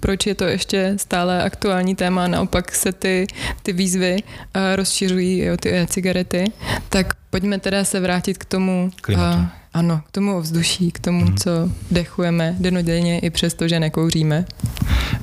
proč 0.00 0.26
je 0.26 0.34
to 0.34 0.44
ještě 0.44 0.94
stále 0.96 1.42
aktuální 1.42 1.94
téma. 1.94 2.26
Naopak 2.26 2.74
se 2.74 2.92
ty, 2.92 3.26
ty 3.62 3.72
výzvy 3.72 4.16
uh, 4.22 4.62
rozšiřují 4.76 5.50
o 5.50 5.56
ty 5.56 5.86
cigarety. 5.90 6.44
Tak 6.88 7.14
pojďme 7.30 7.58
teda 7.58 7.84
se 7.84 8.00
vrátit 8.00 8.38
k 8.38 8.44
tomu. 8.44 8.90
Klimatu. 9.00 9.38
Uh, 9.38 9.46
ano, 9.74 10.00
k 10.06 10.10
tomu 10.10 10.36
ovzduší, 10.36 10.90
k 10.90 10.98
tomu, 10.98 11.24
hmm. 11.24 11.36
co 11.36 11.50
dechujeme 11.90 12.56
denodenně 12.60 13.18
i 13.18 13.30
přesto, 13.30 13.68
že 13.68 13.80
nekouříme. 13.80 14.44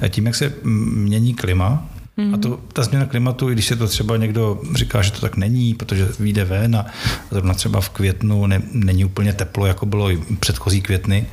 Tím, 0.09 0.25
jak 0.25 0.35
se 0.35 0.53
mění 0.63 1.33
klima, 1.33 1.89
Mm. 2.17 2.33
A 2.33 2.37
to, 2.37 2.59
ta 2.73 2.83
změna 2.83 3.05
klimatu, 3.05 3.49
i 3.49 3.53
když 3.53 3.65
se 3.65 3.75
to 3.75 3.87
třeba 3.87 4.17
někdo 4.17 4.61
říká, 4.75 5.01
že 5.01 5.11
to 5.11 5.21
tak 5.21 5.37
není, 5.37 5.73
protože 5.73 6.07
vyjde 6.19 6.45
ven 6.45 6.75
a 6.75 6.85
zrovna 7.31 7.53
třeba 7.53 7.81
v 7.81 7.89
květnu 7.89 8.47
ne, 8.47 8.61
není 8.71 9.05
úplně 9.05 9.33
teplo, 9.33 9.65
jako 9.65 9.85
bylo 9.85 10.11
i 10.11 10.19
předchozí 10.39 10.81
květny, 10.81 11.25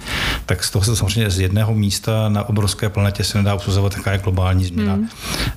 tak 0.47 0.65
z 0.65 0.71
toho 0.71 0.85
se 0.85 0.97
samozřejmě 0.97 1.31
z 1.31 1.41
jedného 1.41 1.75
místa 1.75 2.29
na 2.29 2.49
obrovské 2.49 2.89
planetě 2.89 3.25
se 3.25 3.39
nedá 3.39 3.55
usuzovat, 3.55 3.97
jaká 3.97 4.13
je 4.13 4.19
globální 4.19 4.65
změna. 4.65 4.97
Mm. 4.97 5.09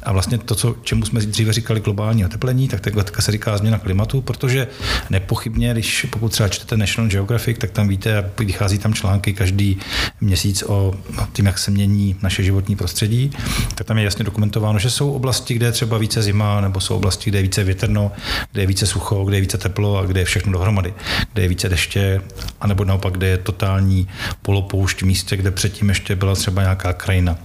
A 0.03 0.11
vlastně 0.11 0.37
to, 0.37 0.55
co, 0.55 0.75
čemu 0.83 1.05
jsme 1.05 1.19
dříve 1.19 1.53
říkali 1.53 1.79
globální 1.79 2.25
oteplení, 2.25 2.67
tak 2.67 2.81
takhle 2.81 3.05
se 3.19 3.31
říká 3.31 3.57
změna 3.57 3.77
klimatu, 3.77 4.21
protože 4.21 4.67
nepochybně, 5.09 5.73
když 5.73 6.05
pokud 6.09 6.31
třeba 6.31 6.49
čtete 6.49 6.77
National 6.77 7.09
Geographic, 7.09 7.57
tak 7.57 7.71
tam 7.71 7.87
víte, 7.87 8.31
vychází 8.39 8.77
tam 8.77 8.93
články 8.93 9.33
každý 9.33 9.77
měsíc 10.21 10.63
o 10.67 10.93
tím, 11.33 11.45
jak 11.45 11.57
se 11.57 11.71
mění 11.71 12.15
naše 12.21 12.43
životní 12.43 12.75
prostředí, 12.75 13.31
tak 13.75 13.87
tam 13.87 13.97
je 13.97 14.03
jasně 14.03 14.25
dokumentováno, 14.25 14.79
že 14.79 14.89
jsou 14.89 15.10
oblasti, 15.11 15.53
kde 15.53 15.65
je 15.65 15.71
třeba 15.71 15.97
více 15.97 16.21
zima, 16.21 16.61
nebo 16.61 16.79
jsou 16.79 16.95
oblasti, 16.95 17.29
kde 17.29 17.39
je 17.39 17.43
více 17.43 17.63
větrno, 17.63 18.11
kde 18.51 18.61
je 18.61 18.67
více 18.67 18.87
sucho, 18.87 19.25
kde 19.25 19.37
je 19.37 19.41
více 19.41 19.57
teplo 19.57 19.97
a 19.97 20.05
kde 20.05 20.19
je 20.21 20.25
všechno 20.25 20.51
dohromady, 20.51 20.93
kde 21.33 21.41
je 21.41 21.47
více 21.47 21.69
deště, 21.69 22.21
anebo 22.61 22.85
naopak, 22.85 23.13
kde 23.13 23.27
je 23.27 23.37
totální 23.37 24.07
polopoušť 24.41 25.01
v 25.01 25.05
místě, 25.05 25.37
kde 25.37 25.51
předtím 25.51 25.89
ještě 25.89 26.15
byla 26.15 26.35
třeba 26.35 26.61
nějaká 26.61 26.93
krajina. 26.93 27.37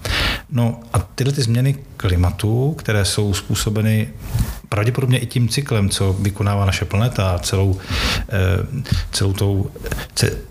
No 0.50 0.80
a 0.92 0.99
tyhle 0.99 1.32
ty 1.32 1.42
změny 1.42 1.76
klimatu, 1.96 2.75
které 2.78 3.04
jsou 3.04 3.35
způsobeny 3.35 4.08
pravděpodobně 4.68 5.18
i 5.18 5.26
tím 5.26 5.49
cyklem, 5.49 5.88
co 5.88 6.12
vykonává 6.12 6.66
naše 6.66 6.85
planeta 6.85 7.30
a 7.30 7.38
celou, 7.38 7.78
eh, 8.28 8.82
celou, 9.12 9.32
tou, 9.32 9.70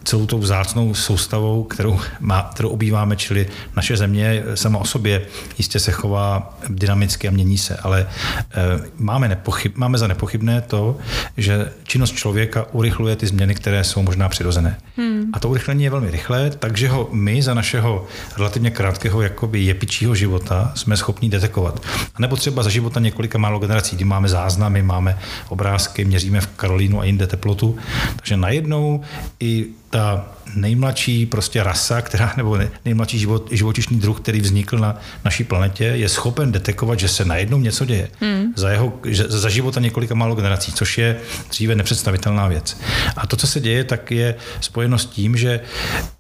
celou 0.04 0.26
tou 0.26 0.40
vzácnou 0.40 0.94
soustavou, 0.94 1.64
kterou, 1.64 2.00
má, 2.20 2.50
kterou 2.54 2.70
obýváme, 2.70 3.16
čili 3.16 3.48
naše 3.76 3.98
země 3.98 4.44
sama 4.56 4.80
o 4.80 4.86
sobě 4.86 5.22
jistě 5.58 5.80
se 5.80 5.92
chová 5.92 6.58
dynamicky 6.70 7.28
a 7.28 7.32
mění 7.32 7.58
se, 7.58 7.78
ale 7.78 8.08
eh, 8.52 8.90
máme, 8.98 9.28
nepochyb, 9.28 9.72
máme 9.76 9.98
za 9.98 10.08
nepochybné 10.08 10.62
to, 10.62 10.98
že 11.38 11.72
činnost 11.84 12.16
člověka 12.16 12.66
urychluje 12.72 13.16
ty 13.16 13.28
změny, 13.28 13.56
které 13.56 13.84
jsou 13.84 14.02
možná 14.02 14.30
přirozené. 14.30 14.78
Hmm. 14.98 15.30
A 15.34 15.40
to 15.40 15.50
urychlení 15.50 15.84
je 15.84 15.90
velmi 15.90 16.12
rychlé, 16.12 16.50
takže 16.50 16.90
ho 16.90 17.10
my 17.12 17.42
za 17.42 17.54
našeho 17.54 18.06
relativně 18.38 18.72
krátkého 18.72 19.22
jakoby 19.22 19.62
jepičího 19.62 20.16
života 20.16 20.72
jsme 20.76 20.98
schopni 20.98 21.30
detekovat. 21.30 21.82
A 22.16 22.22
nebo 22.22 22.36
třeba 22.36 22.64
za 22.64 22.70
života 22.70 23.00
několika 23.00 23.38
málo 23.38 23.60
generací, 23.60 23.96
kdy 24.06 24.10
máme 24.10 24.30
záznamy, 24.30 24.84
máme 24.84 25.18
obrázky, 25.50 26.06
měříme 26.06 26.42
v 26.42 26.48
Karolínu 26.48 27.02
a 27.02 27.06
jinde 27.06 27.28
teplotu. 27.28 27.78
Takže 28.16 28.38
najednou 28.38 29.02
i 29.40 29.66
ta 29.96 30.26
nejmladší 30.56 31.26
prostě 31.26 31.64
rasa, 31.64 32.02
která, 32.02 32.34
nebo 32.38 32.60
nejmladší 32.86 33.20
život, 33.20 33.48
živočišný 33.52 34.00
druh, 34.00 34.20
který 34.20 34.42
vznikl 34.42 34.78
na 34.78 35.00
naší 35.26 35.44
planetě, 35.44 35.84
je 35.84 36.10
schopen 36.10 36.52
detekovat, 36.52 37.00
že 37.00 37.08
se 37.08 37.26
najednou 37.26 37.58
něco 37.58 37.86
děje. 37.86 38.10
Hmm. 38.20 38.54
Za, 38.56 38.70
jeho, 38.70 38.94
že, 39.06 39.24
za 39.28 39.50
života 39.50 39.80
několika 39.80 40.16
málo 40.16 40.36
generací, 40.36 40.72
což 40.72 40.98
je 40.98 41.18
dříve 41.50 41.76
nepředstavitelná 41.76 42.48
věc. 42.48 42.78
A 43.16 43.28
to, 43.28 43.36
co 43.36 43.48
se 43.48 43.60
děje, 43.60 43.84
tak 43.84 44.12
je 44.12 44.36
spojeno 44.62 44.98
s 44.98 45.06
tím, 45.06 45.38
že 45.38 45.60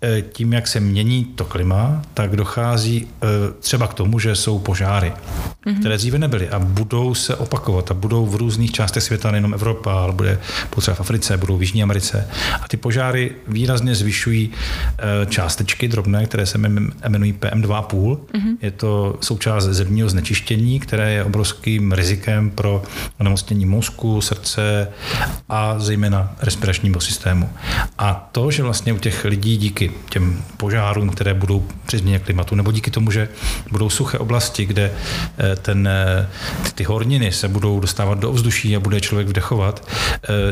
e, 0.03 0.21
tím, 0.21 0.53
jak 0.53 0.67
se 0.67 0.79
mění 0.79 1.25
to 1.25 1.45
klima, 1.45 2.01
tak 2.13 2.35
dochází 2.35 3.07
e, 3.07 3.27
třeba 3.59 3.87
k 3.87 3.93
tomu, 3.93 4.19
že 4.19 4.35
jsou 4.35 4.59
požáry, 4.59 5.13
hmm. 5.65 5.79
které 5.79 5.97
dříve 5.97 6.19
nebyly 6.19 6.49
a 6.49 6.59
budou 6.59 7.13
se 7.13 7.35
opakovat 7.35 7.91
a 7.91 7.93
budou 7.93 8.25
v 8.25 8.35
různých 8.35 8.71
částech 8.71 9.03
světa, 9.03 9.31
nejenom 9.31 9.53
Evropa, 9.53 9.93
ale 9.93 10.13
bude 10.13 10.39
potřeba 10.69 10.95
v 10.95 11.01
Africe, 11.01 11.37
budou 11.37 11.57
v 11.57 11.61
Jižní 11.61 11.83
Americe. 11.83 12.27
A 12.61 12.67
ty 12.67 12.77
požáry 12.77 13.31
výrazně 13.65 13.95
zvyšují 13.95 14.51
eh, 14.51 15.25
částečky 15.25 15.87
drobné, 15.87 16.25
které 16.25 16.45
se 16.45 16.57
jmenují 17.07 17.33
PM2,5. 17.33 18.17
Mm-hmm. 18.17 18.57
Je 18.61 18.71
to 18.71 19.17
součást 19.21 19.63
zemního 19.63 20.09
znečištění, 20.09 20.79
které 20.79 21.11
je 21.11 21.23
obrovským 21.23 21.91
rizikem 21.91 22.49
pro 22.49 22.83
onemocnění 23.19 23.65
mozku, 23.65 24.21
srdce 24.21 24.87
a 25.49 25.79
zejména 25.79 26.35
respiračního 26.41 27.01
systému. 27.01 27.49
A 27.97 28.29
to, 28.31 28.51
že 28.51 28.63
vlastně 28.63 28.93
u 28.93 28.97
těch 28.97 29.25
lidí 29.25 29.57
díky 29.57 29.91
těm 30.09 30.43
požárům, 30.57 31.09
které 31.09 31.33
budou 31.33 31.65
při 31.85 31.97
změně 31.97 32.19
klimatu, 32.19 32.55
nebo 32.55 32.71
díky 32.71 32.91
tomu, 32.91 33.11
že 33.11 33.29
budou 33.71 33.89
suché 33.89 34.17
oblasti, 34.17 34.65
kde 34.65 34.91
eh, 35.37 35.55
ten, 35.55 35.87
eh, 35.87 36.27
ty 36.75 36.83
horniny 36.83 37.31
se 37.31 37.47
budou 37.47 37.79
dostávat 37.79 38.19
do 38.19 38.29
ovzduší 38.29 38.75
a 38.75 38.79
bude 38.79 39.01
člověk 39.01 39.27
vdechovat, 39.27 39.87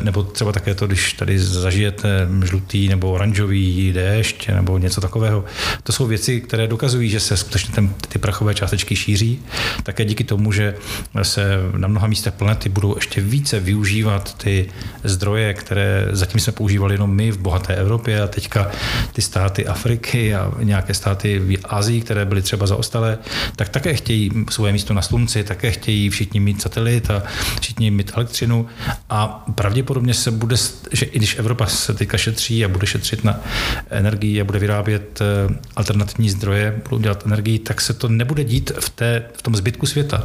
nebo 0.04 0.24
třeba 0.24 0.52
také 0.52 0.76
to, 0.76 0.88
když 0.88 1.14
tady 1.14 1.40
zažijete 1.40 2.28
žlutý 2.44 2.88
nebo 2.88 3.03
oranžový 3.12 3.94
déšť 3.94 4.50
nebo 4.50 4.78
něco 4.78 5.02
takového. 5.02 5.46
To 5.84 5.92
jsou 5.92 6.08
věci, 6.08 6.42
které 6.42 6.68
dokazují, 6.68 7.10
že 7.10 7.20
se 7.20 7.38
skutečně 7.38 7.74
ten, 7.74 7.94
ty 8.08 8.20
prachové 8.20 8.54
částečky 8.54 8.96
šíří. 8.96 9.40
Také 9.84 10.06
díky 10.06 10.24
tomu, 10.24 10.52
že 10.52 10.76
se 11.22 11.58
na 11.78 11.88
mnoha 11.88 12.08
místech 12.08 12.34
planety 12.34 12.70
budou 12.70 12.96
ještě 12.96 13.22
více 13.22 13.60
využívat 13.60 14.38
ty 14.38 14.70
zdroje, 15.04 15.54
které 15.54 16.08
zatím 16.12 16.40
jsme 16.40 16.54
používali 16.54 16.94
jenom 16.94 17.12
my 17.16 17.32
v 17.32 17.38
bohaté 17.38 17.76
Evropě 17.76 18.22
a 18.22 18.28
teďka 18.28 18.72
ty 19.14 19.22
státy 19.22 19.68
Afriky 19.68 20.36
a 20.36 20.52
nějaké 20.64 20.94
státy 20.94 21.40
v 21.40 21.58
Asii, 21.64 22.02
které 22.02 22.26
byly 22.26 22.42
třeba 22.42 22.68
zaostalé, 22.68 23.18
tak 23.56 23.70
také 23.70 23.94
chtějí 23.94 24.32
svoje 24.50 24.74
místo 24.74 24.94
na 24.94 25.02
slunci, 25.02 25.44
také 25.44 25.72
chtějí 25.72 26.10
všichni 26.10 26.40
mít 26.40 26.62
satelit 26.62 27.10
a 27.10 27.24
všichni 27.62 27.92
mít 27.92 28.12
elektřinu 28.16 28.68
a 29.10 29.46
pravděpodobně 29.56 30.14
se 30.14 30.32
bude, 30.32 30.56
že 30.92 31.06
i 31.06 31.18
když 31.18 31.40
Evropa 31.40 31.66
se 31.66 31.94
teďka 31.94 32.18
šetří 32.18 32.66
a 32.66 32.68
bude 32.68 32.83
šetřit 32.88 33.24
na 33.24 33.40
energii 33.90 34.42
a 34.42 34.44
bude 34.44 34.60
vyrábět 34.60 35.22
eh, 35.22 35.54
alternativní 35.76 36.30
zdroje, 36.30 36.82
budou 36.84 37.02
dělat 37.02 37.26
energii, 37.26 37.60
tak 37.60 37.82
se 37.82 37.94
to 37.94 38.08
nebude 38.10 38.44
dít 38.44 38.72
v, 38.80 38.90
té, 38.90 39.24
v 39.34 39.42
tom 39.42 39.56
zbytku 39.56 39.86
světa. 39.86 40.24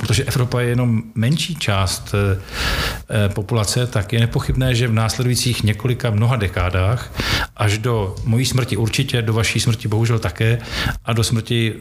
Protože 0.00 0.24
Evropa 0.24 0.60
je 0.60 0.68
jenom 0.68 1.02
menší 1.14 1.54
část 1.54 2.14
eh, 2.14 3.28
populace, 3.28 3.86
tak 3.86 4.12
je 4.12 4.20
nepochybné, 4.20 4.74
že 4.74 4.88
v 4.88 4.92
následujících 4.92 5.62
několika 5.62 6.10
mnoha 6.10 6.36
dekádách 6.36 7.12
až 7.56 7.78
do 7.78 8.14
mojí 8.24 8.46
smrti 8.46 8.76
určitě, 8.76 9.22
do 9.22 9.32
vaší 9.32 9.60
smrti 9.60 9.88
bohužel 9.88 10.18
také 10.18 10.58
a 11.04 11.12
do 11.12 11.24
smrti 11.24 11.74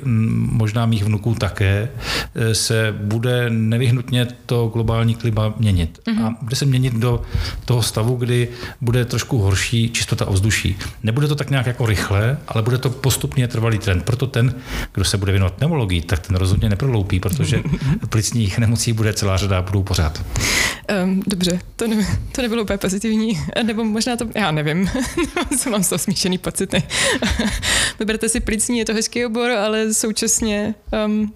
možná 0.51 0.85
mých 0.85 1.03
vnuků 1.03 1.35
také 1.35 1.89
se 2.53 2.95
bude 3.01 3.49
nevyhnutně 3.49 4.27
to 4.45 4.67
globální 4.67 5.15
klima 5.15 5.53
měnit. 5.57 5.99
Mm-hmm. 6.07 6.25
A 6.25 6.35
bude 6.41 6.55
se 6.55 6.65
měnit 6.65 6.93
do 6.93 7.21
toho 7.65 7.83
stavu, 7.83 8.15
kdy 8.15 8.47
bude 8.81 9.05
trošku 9.05 9.37
horší 9.37 9.89
čistota 10.17 10.31
ovzduší. 10.31 10.77
Nebude 11.03 11.27
to 11.27 11.35
tak 11.35 11.49
nějak 11.49 11.65
jako 11.65 11.85
rychle, 11.85 12.37
ale 12.47 12.61
bude 12.63 12.77
to 12.77 12.89
postupně 12.89 13.47
trvalý 13.47 13.77
trend. 13.77 14.03
Proto 14.03 14.27
ten, 14.27 14.55
kdo 14.93 15.05
se 15.05 15.17
bude 15.17 15.31
věnovat 15.31 15.53
pneumologii, 15.53 16.01
tak 16.01 16.27
ten 16.27 16.35
rozhodně 16.35 16.69
neproloupí, 16.69 17.19
protože 17.19 17.61
plicních 18.09 18.57
nemocí 18.57 18.93
bude 18.93 19.13
celá 19.13 19.37
řada, 19.37 19.61
budou 19.61 19.83
pořád. 19.83 20.21
Um, 21.03 21.23
dobře, 21.27 21.59
to, 21.75 21.87
ne, 21.87 22.07
to 22.31 22.41
nebylo 22.41 22.63
úplně 22.63 22.77
pozitivní, 22.77 23.39
nebo 23.63 23.83
možná 23.83 24.15
to, 24.15 24.25
já 24.35 24.51
nevím, 24.51 24.89
mám 25.71 25.83
z 25.83 25.89
toho 25.89 25.99
smíšený 25.99 26.37
pocity. 26.37 26.83
Vyberte 27.99 28.29
si 28.29 28.39
plicní, 28.39 28.79
je 28.79 28.85
to 28.85 28.93
hezký 28.93 29.25
obor, 29.25 29.51
ale 29.51 29.93
současně 29.93 30.75
um, 31.05 31.33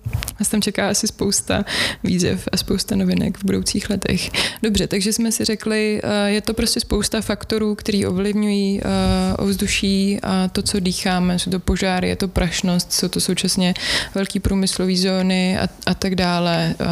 tam 0.51 0.61
čeká 0.61 0.89
asi 0.89 1.07
spousta 1.07 1.65
výzev 2.03 2.47
a 2.51 2.57
spousta 2.57 2.95
novinek 2.95 3.37
v 3.37 3.45
budoucích 3.45 3.89
letech. 3.89 4.31
Dobře, 4.63 4.87
takže 4.87 5.13
jsme 5.13 5.31
si 5.31 5.45
řekli, 5.45 6.01
uh, 6.03 6.09
je 6.25 6.41
to 6.41 6.53
prostě 6.53 6.79
spousta 6.79 7.21
faktorů, 7.21 7.75
který 7.75 8.05
ovlivňují 8.05 8.70
uh, 8.79 9.45
ovzduší 9.45 10.19
a 10.23 10.47
to, 10.47 10.61
co 10.61 10.79
dýcháme, 10.79 11.39
jsou 11.39 11.51
to 11.51 11.59
požáry, 11.59 12.09
je 12.09 12.15
to 12.15 12.27
prašnost, 12.27 12.93
jsou 12.93 13.07
to 13.07 13.19
současně 13.19 13.73
velký 14.15 14.39
průmyslové 14.39 14.95
zóny 14.95 15.59
a, 15.59 15.67
a 15.85 15.93
tak 15.93 16.15
dále, 16.15 16.75
uh, 16.79 16.85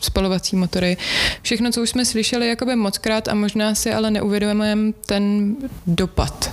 spalovací 0.00 0.56
motory. 0.56 0.96
Všechno, 1.42 1.70
co 1.72 1.82
už 1.82 1.90
jsme 1.90 2.04
slyšeli 2.04 2.48
jakoby 2.48 2.76
mockrát 2.76 3.28
a 3.28 3.34
možná 3.34 3.74
si 3.74 3.92
ale 3.92 4.10
neuvědomujeme 4.10 4.92
ten 5.06 5.56
dopad. 5.86 6.50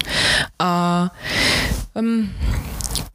A 0.60 1.12
um, 1.93 2.29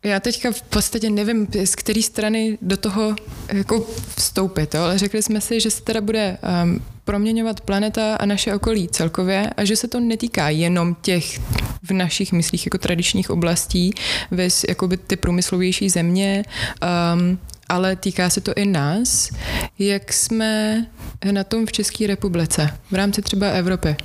já 0.04 0.20
teďka 0.20 0.52
v 0.52 0.62
podstatě 0.62 1.10
nevím, 1.10 1.48
z 1.64 1.74
které 1.74 2.02
strany 2.02 2.58
do 2.62 2.76
toho 2.76 3.16
jako 3.52 3.86
vstoupit, 4.16 4.74
ale 4.74 4.98
řekli 4.98 5.22
jsme 5.22 5.40
si, 5.40 5.60
že 5.60 5.70
se 5.70 5.82
teda 5.82 6.00
bude 6.00 6.38
um, 6.64 6.82
proměňovat 7.04 7.60
planeta 7.60 8.16
a 8.16 8.26
naše 8.26 8.54
okolí 8.54 8.88
celkově 8.88 9.50
a 9.56 9.64
že 9.64 9.76
se 9.76 9.88
to 9.88 10.00
netýká 10.00 10.48
jenom 10.48 10.96
těch 11.02 11.40
v 11.82 11.90
našich 11.92 12.32
myslích 12.32 12.66
jako 12.66 12.78
tradičních 12.78 13.30
oblastí, 13.30 13.94
vys 14.30 14.64
jakoby 14.68 14.96
ty 14.96 15.16
průmyslovější 15.16 15.88
země, 15.88 16.44
um, 17.14 17.38
ale 17.70 17.96
týká 17.96 18.30
se 18.30 18.40
to 18.40 18.52
i 18.56 18.66
nás, 18.66 19.30
jak 19.78 20.12
jsme 20.12 20.86
na 21.32 21.44
tom 21.44 21.66
v 21.66 21.72
České 21.72 22.06
republice, 22.06 22.70
v 22.90 22.94
rámci 22.94 23.22
třeba 23.22 23.46
Evropy. 23.46 23.96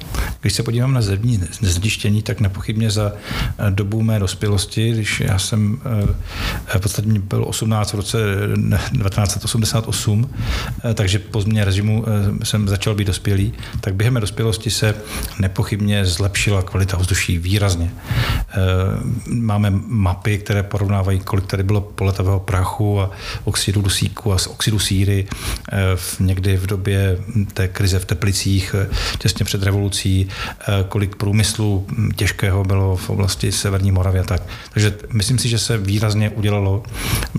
Když 0.41 0.53
se 0.53 0.63
podívám 0.63 0.93
na 0.93 1.01
zemní 1.01 1.41
zdištění, 1.61 2.21
tak 2.21 2.39
nepochybně 2.39 2.91
za 2.91 3.13
eh, 3.13 3.71
dobu 3.71 4.01
mé 4.01 4.19
dospělosti, 4.19 4.91
když 4.91 5.19
já 5.19 5.39
jsem 5.39 5.81
eh, 6.67 6.77
v 6.77 6.81
podstatě 6.81 7.07
byl 7.07 7.45
18 7.47 7.91
v 7.91 7.95
roce 7.95 8.17
1988, 8.17 10.29
eh, 10.83 10.93
takže 10.93 11.19
po 11.19 11.41
změně 11.41 11.65
režimu 11.65 12.05
jsem 12.43 12.67
začal 12.67 12.95
být 12.95 13.07
dospělý, 13.07 13.53
tak 13.81 13.95
během 13.95 14.13
mé 14.13 14.19
dospělosti 14.19 14.69
se 14.69 14.95
nepochybně 15.39 16.05
zlepšila 16.05 16.61
kvalita 16.61 16.97
vzduší 16.97 17.37
výrazně. 17.37 17.91
Máme 19.27 19.73
mapy, 19.87 20.37
které 20.37 20.63
porovnávají, 20.63 21.19
kolik 21.19 21.45
tady 21.45 21.63
bylo 21.63 21.81
poletavého 21.81 22.39
prachu 22.39 23.01
a 23.01 23.11
oxidu 23.55 23.81
dusíku 23.81 24.33
a 24.33 24.37
oxidu 24.47 24.79
síry 24.79 25.27
v, 25.95 26.19
někdy 26.19 26.57
v 26.57 26.65
době 26.67 27.17
té 27.53 27.67
krize 27.67 27.99
v 27.99 28.05
Teplicích, 28.05 28.75
těsně 29.19 29.45
před 29.45 29.63
revolucí, 29.63 30.27
Eh, 30.67 30.85
kolik 30.89 31.15
průmyslu 31.15 31.87
těžkého 32.15 32.63
bylo 32.63 32.95
v 32.95 33.09
oblasti 33.09 33.51
Severní 33.51 33.91
Moravy 33.91 34.19
a 34.19 34.23
tak. 34.23 34.41
Takže 34.73 34.93
myslím 35.13 35.39
si, 35.39 35.49
že 35.49 35.59
se 35.59 35.77
výrazně 35.77 36.29
udělalo. 36.29 36.83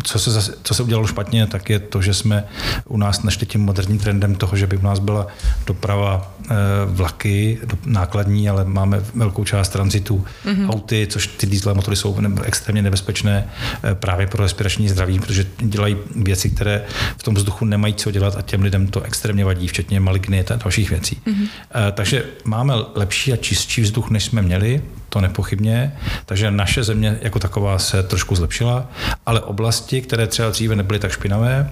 Co 0.02 0.18
se, 0.18 0.30
zase, 0.30 0.54
co 0.62 0.74
se 0.74 0.82
udělalo 0.82 1.06
špatně, 1.06 1.46
tak 1.46 1.70
je 1.70 1.78
to, 1.78 2.02
že 2.02 2.14
jsme 2.14 2.44
u 2.88 2.96
nás 2.96 3.22
nešli 3.22 3.46
tím 3.46 3.60
moderním 3.60 3.98
trendem 3.98 4.34
toho, 4.34 4.56
že 4.56 4.66
by 4.66 4.76
u 4.76 4.82
nás 4.82 4.98
byla 4.98 5.26
doprava 5.66 6.34
eh, 6.50 6.54
vlaky 6.86 7.58
nákladní, 7.86 8.48
ale 8.48 8.64
máme 8.64 9.02
velkou 9.14 9.44
část 9.44 9.68
tranzitu 9.68 10.24
mm-hmm. 10.44 10.70
auty, 10.70 11.06
což 11.10 11.26
ty 11.26 11.46
dieselové 11.46 11.76
motory 11.76 11.96
jsou 11.96 12.16
extrémně 12.42 12.82
nebezpečné 12.82 13.48
eh, 13.82 13.94
právě 13.94 14.26
pro 14.26 14.42
respirační 14.42 14.88
zdraví, 14.88 15.18
protože 15.18 15.46
dělají 15.58 15.96
věci, 16.14 16.50
které 16.50 16.84
v 17.16 17.22
tom 17.22 17.34
vzduchu 17.34 17.64
nemají 17.64 17.94
co 17.94 18.10
dělat 18.10 18.36
a 18.36 18.42
těm 18.42 18.62
lidem 18.62 18.86
to 18.86 19.02
extrémně 19.02 19.44
vadí, 19.44 19.68
včetně 19.68 20.00
malignit 20.00 20.50
a 20.50 20.56
dalších 20.56 20.90
věcí. 20.90 21.20
Mm-hmm. 21.26 21.48
Takže 21.92 22.24
máme 22.44 22.74
lepší 22.94 23.32
a 23.32 23.36
čistší 23.36 23.82
vzduch, 23.82 24.10
než 24.10 24.24
jsme 24.24 24.42
měli, 24.42 24.82
to 25.08 25.20
nepochybně. 25.20 25.92
Takže 26.26 26.50
naše 26.50 26.84
země 26.84 27.18
jako 27.22 27.38
taková 27.38 27.78
se 27.78 28.02
trošku 28.02 28.34
zlepšila, 28.36 28.90
ale 29.26 29.40
oblasti, 29.40 30.00
které 30.00 30.26
třeba 30.26 30.50
dříve 30.50 30.76
nebyly 30.76 30.98
tak 30.98 31.12
špinavé 31.12 31.70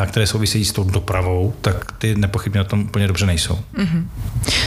a 0.00 0.06
které 0.06 0.26
souvisejí 0.26 0.64
s 0.64 0.72
tou 0.72 0.84
dopravou, 0.84 1.54
tak 1.60 1.92
ty 1.92 2.14
nepochybně 2.14 2.58
na 2.58 2.64
tom 2.64 2.80
úplně 2.80 3.06
dobře 3.06 3.26
nejsou. 3.26 3.58
Mm-hmm. 3.78 4.06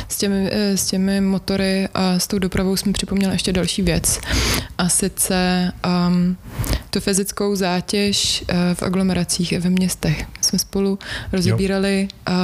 S, 0.09 0.17
těmi, 0.17 0.49
eh, 0.51 0.77
s 0.77 0.85
těmi 0.85 1.21
motory 1.21 1.87
a 1.93 2.19
s 2.19 2.27
tou 2.27 2.39
dopravou 2.39 2.75
jsme 2.75 2.93
připomněli 2.93 3.33
ještě 3.33 3.53
další 3.53 3.81
věc. 3.81 4.19
A 4.77 4.89
sice 4.89 5.71
um, 6.07 6.37
tu 6.97 7.01
fyzickou 7.01 7.55
zátěž 7.55 8.43
uh, 8.49 8.57
v 8.73 8.83
aglomeracích 8.83 9.59
ve 9.59 9.69
městech. 9.69 10.25
Jsme 10.41 10.59
spolu 10.59 10.99
rozebírali 11.33 12.07
uh, 12.29 12.35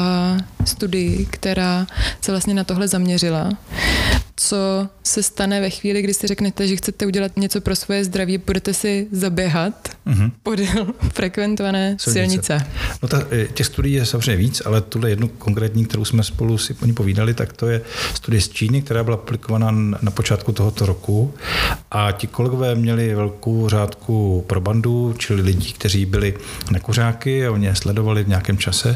studii, 0.66 1.26
která 1.30 1.88
se 2.22 2.32
vlastně 2.32 2.54
na 2.54 2.64
tohle 2.64 2.88
zaměřila 2.88 3.50
co 4.36 4.88
se 5.04 5.24
stane 5.24 5.62
ve 5.62 5.70
chvíli, 5.70 6.02
kdy 6.02 6.14
si 6.14 6.28
řeknete, 6.28 6.68
že 6.68 6.76
chcete 6.76 7.06
udělat 7.06 7.38
něco 7.38 7.62
pro 7.62 7.76
svoje 7.76 8.04
zdraví, 8.06 8.38
budete 8.38 8.74
si 8.74 9.08
zaběhat 9.12 9.90
mm-hmm. 10.08 10.32
podél 10.44 10.88
frekventované 11.14 11.96
silnice. 12.00 12.30
silnice. 12.30 12.68
No 13.02 13.08
ta, 13.08 13.24
eh, 13.32 13.48
těch 13.54 13.66
studií 13.66 13.94
je 13.94 14.06
samozřejmě 14.06 14.36
víc, 14.36 14.62
ale 14.66 14.82
tuhle 14.82 15.10
jednu 15.10 15.28
konkrétní, 15.28 15.86
kterou 15.86 16.06
jsme 16.06 16.24
spolu 16.24 16.58
si 16.58 16.74
po 16.74 16.86
ní 16.86 16.94
povídali, 16.94 17.34
tak 17.34 17.54
to 17.54 17.68
je 17.68 17.82
studie 18.14 18.42
z 18.42 18.50
Číny, 18.50 18.82
která 18.82 19.04
byla 19.04 19.16
aplikovaná 19.16 19.72
na 20.02 20.12
počátku 20.12 20.52
tohoto 20.52 20.86
roku 20.86 21.34
a 21.92 22.12
ti 22.12 22.28
kolegové 22.28 22.76
měli 22.76 23.16
velkou 23.16 23.70
řádku 23.70 24.44
probandu, 24.48 25.16
čili 25.18 25.42
lidí, 25.42 25.74
kteří 25.74 26.06
byli 26.06 26.34
nekuřáky 26.72 27.46
a 27.48 27.52
oni 27.52 27.66
je 27.66 27.76
sledovali 27.76 28.24
v 28.24 28.28
nějakém 28.28 28.58
čase, 28.58 28.96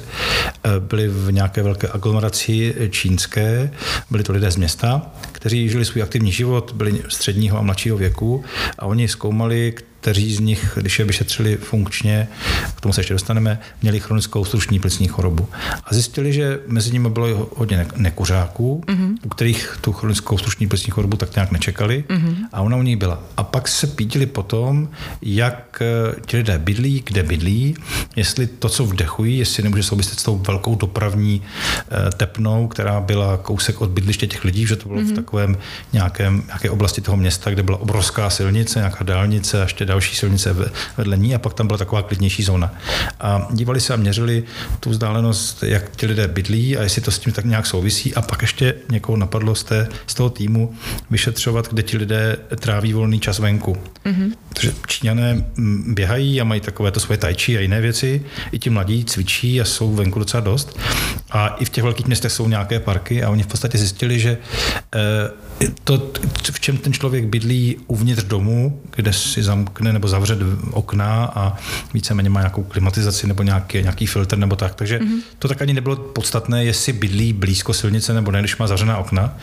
eh, 0.63 0.69
byli 0.80 1.08
v 1.08 1.32
nějaké 1.32 1.63
velké 1.63 1.88
aglomeraci 1.88 2.76
čínské, 2.89 3.71
byli 4.12 4.23
to 4.23 4.34
lidé 4.34 4.52
z 4.52 4.56
města, 4.56 5.12
kteří 5.48 5.70
žili 5.70 5.86
svůj 5.86 6.04
aktivní 6.04 6.32
život, 6.32 6.72
byli 6.76 7.02
středního 7.08 7.58
a 7.58 7.62
mladšího 7.62 7.98
věku 7.98 8.44
a 8.80 8.86
oni 8.86 9.08
zkoumali, 9.08 9.74
kteří 10.08 10.34
z 10.34 10.39
nich, 10.39 10.78
když 10.82 11.00
je 11.00 11.06
vyšetřili 11.06 11.58
funkčně, 11.58 12.28
k 12.76 12.82
tomu 12.82 12.93
se 12.93 13.02
ještě 13.02 13.13
dostaneme, 13.13 13.60
měli 13.82 14.00
chronickou 14.00 14.46
struční 14.46 14.80
plicní 14.80 15.08
chorobu. 15.08 15.48
A 15.84 15.93
zjistili, 15.93 16.34
že 16.34 16.60
mezi 16.67 16.91
nimi 16.91 17.10
bylo 17.10 17.50
hodně 17.56 17.88
nekuřáků, 17.96 18.84
mm-hmm. 18.88 19.15
u 19.24 19.30
kterých 19.30 19.78
tu 19.82 19.93
chronickou 19.93 20.38
struční 20.38 20.67
plicní 20.67 20.91
chorobu 20.91 21.17
tak 21.17 21.36
nějak 21.36 21.52
nečekali 21.52 22.04
mm-hmm. 22.08 22.36
a 22.54 22.62
ona 22.62 22.78
u 22.78 22.82
nich 22.82 22.98
byla. 22.98 23.24
A 23.38 23.43
pak 23.43 23.67
se 23.67 23.88
pídili 23.88 24.26
potom, 24.26 24.89
jak 25.22 25.82
eh, 25.82 26.15
ti 26.26 26.38
lidé 26.38 26.58
bydlí, 26.58 27.04
kde 27.06 27.24
bydlí, 27.24 27.76
jestli 28.15 28.48
to, 28.48 28.70
co 28.70 28.86
vdechují, 28.86 29.38
jestli 29.38 29.63
nemůže 29.63 29.84
souviset 29.84 30.20
s 30.20 30.24
tou 30.24 30.38
velkou 30.38 30.76
dopravní 30.76 31.41
eh, 31.41 32.12
tepnou, 32.17 32.67
která 32.67 33.02
byla 33.02 33.38
kousek 33.38 33.82
od 33.82 33.89
bydliště 33.89 34.28
těch 34.28 34.43
lidí, 34.43 34.67
že 34.67 34.76
to 34.76 34.88
bylo 34.88 35.00
mm-hmm. 35.00 35.06
v 35.06 35.08
mhm. 35.08 35.15
takovém 35.15 35.58
nějakém, 35.93 36.43
nějaké 36.48 36.70
oblasti 36.70 37.02
toho 37.02 37.17
města, 37.17 37.52
kde 37.52 37.63
byla 37.63 37.78
obrovská 37.78 38.30
silnice, 38.30 38.80
nějaká 38.80 39.04
dálnice 39.04 39.60
a 39.60 39.63
ještě 39.63 39.86
další 39.98 40.16
silnice 40.16 40.56
vedle 40.98 41.18
ní 41.18 41.36
a 41.36 41.40
pak 41.40 41.54
tam 41.54 41.68
byla 41.68 41.78
taková 41.78 42.02
klidnější 42.02 42.44
zóna. 42.44 42.74
A 43.20 43.48
dívali 43.52 43.80
se 43.80 43.94
a 43.94 43.98
měřili 43.98 44.44
tu 44.80 44.90
vzdálenost, 44.90 45.64
jak 45.64 45.96
ti 45.96 46.06
lidé 46.06 46.28
bydlí 46.28 46.78
a 46.78 46.84
jestli 46.84 47.02
to 47.02 47.12
s 47.12 47.20
tím 47.20 47.34
tak 47.34 47.46
nějak 47.46 47.66
souvisí 47.66 48.16
a 48.16 48.22
pak 48.22 48.42
ještě 48.42 48.76
někoho 48.90 49.18
napadlo 49.18 49.56
z, 49.56 49.64
té, 49.64 49.88
z 50.08 50.14
toho 50.14 50.30
týmu 50.30 50.76
vyšetřovat, 51.10 51.70
kde 51.70 51.84
ti 51.84 51.98
lidé 51.98 52.38
tráví 52.60 52.94
volný 52.94 53.20
čas 53.20 53.40
venku. 53.40 53.78
Mm-hmm. 54.06 54.32
Takže 54.54 54.74
Číňané 54.88 55.46
mm, 55.56 55.94
běhají 55.96 56.42
a 56.42 56.44
mají 56.44 56.62
takové 56.62 56.92
to 56.92 57.00
svoje 57.00 57.18
tajči 57.18 57.58
a 57.58 57.62
jiné 57.62 57.82
věci. 57.82 58.22
I 58.52 58.60
ti 58.60 58.70
mladí 58.70 59.06
cvičí 59.06 59.62
a 59.62 59.66
jsou 59.66 59.96
venku 59.96 60.20
docela 60.20 60.42
dost. 60.42 60.80
A 61.32 61.48
i 61.48 61.66
v 61.66 61.70
těch 61.70 61.84
velkých 61.84 62.06
městech 62.06 62.32
jsou 62.32 62.48
nějaké 62.48 62.80
parky 62.80 63.24
a 63.24 63.30
oni 63.30 63.44
v 63.44 63.48
podstatě 63.48 63.78
zjistili, 63.78 64.20
že 64.20 64.38
eh, 64.96 65.57
to, 65.84 66.12
v 66.52 66.60
čem 66.60 66.78
ten 66.78 66.93
člověk 66.93 67.26
bydlí 67.26 67.78
uvnitř 67.88 68.24
domu, 68.24 68.82
kde 68.96 69.13
si 69.13 69.43
zamkne 69.43 69.93
nebo 69.93 70.08
zavře 70.08 70.38
okna 70.72 71.32
a 71.36 71.58
víceméně 71.93 72.30
má 72.30 72.39
nějakou 72.39 72.63
klimatizaci 72.63 73.28
nebo 73.28 73.43
nějaký, 73.43 73.82
nějaký 73.82 74.06
filtr 74.06 74.38
nebo 74.38 74.56
tak. 74.56 74.76
Takže 74.76 75.00
mm-hmm. 75.00 75.22
to 75.39 75.48
tak 75.48 75.62
ani 75.62 75.74
nebylo 75.74 75.96
podstatné, 75.96 76.65
jestli 76.65 76.93
bydlí 76.93 77.34
blízko 77.34 77.74
silnice 77.74 78.13
nebo 78.13 78.32
ne, 78.32 78.39
když 78.39 78.58
má 78.58 78.67
zavřená 78.67 78.98
okna. 78.98 79.38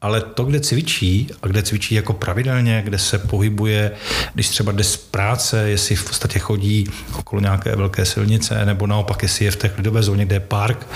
Ale 0.00 0.20
to, 0.20 0.44
kde 0.44 0.60
cvičí, 0.60 1.28
a 1.42 1.46
kde 1.46 1.62
cvičí 1.62 1.94
jako 1.94 2.12
pravidelně, 2.12 2.82
kde 2.84 2.98
se 2.98 3.18
pohybuje, 3.18 3.90
když 4.34 4.48
třeba 4.48 4.72
jde 4.72 4.84
z 4.84 4.96
práce, 4.96 5.70
jestli 5.70 5.96
v 5.96 6.04
podstatě 6.04 6.38
chodí 6.38 6.86
okolo 7.18 7.42
nějaké 7.42 7.76
velké 7.76 8.04
silnice, 8.04 8.64
nebo 8.64 8.86
naopak, 8.86 9.22
jestli 9.22 9.44
je 9.44 9.50
v 9.50 9.56
té 9.56 9.68
klidové 9.68 10.02
zóně, 10.02 10.24
kde 10.24 10.36
je 10.36 10.40
park. 10.40 10.86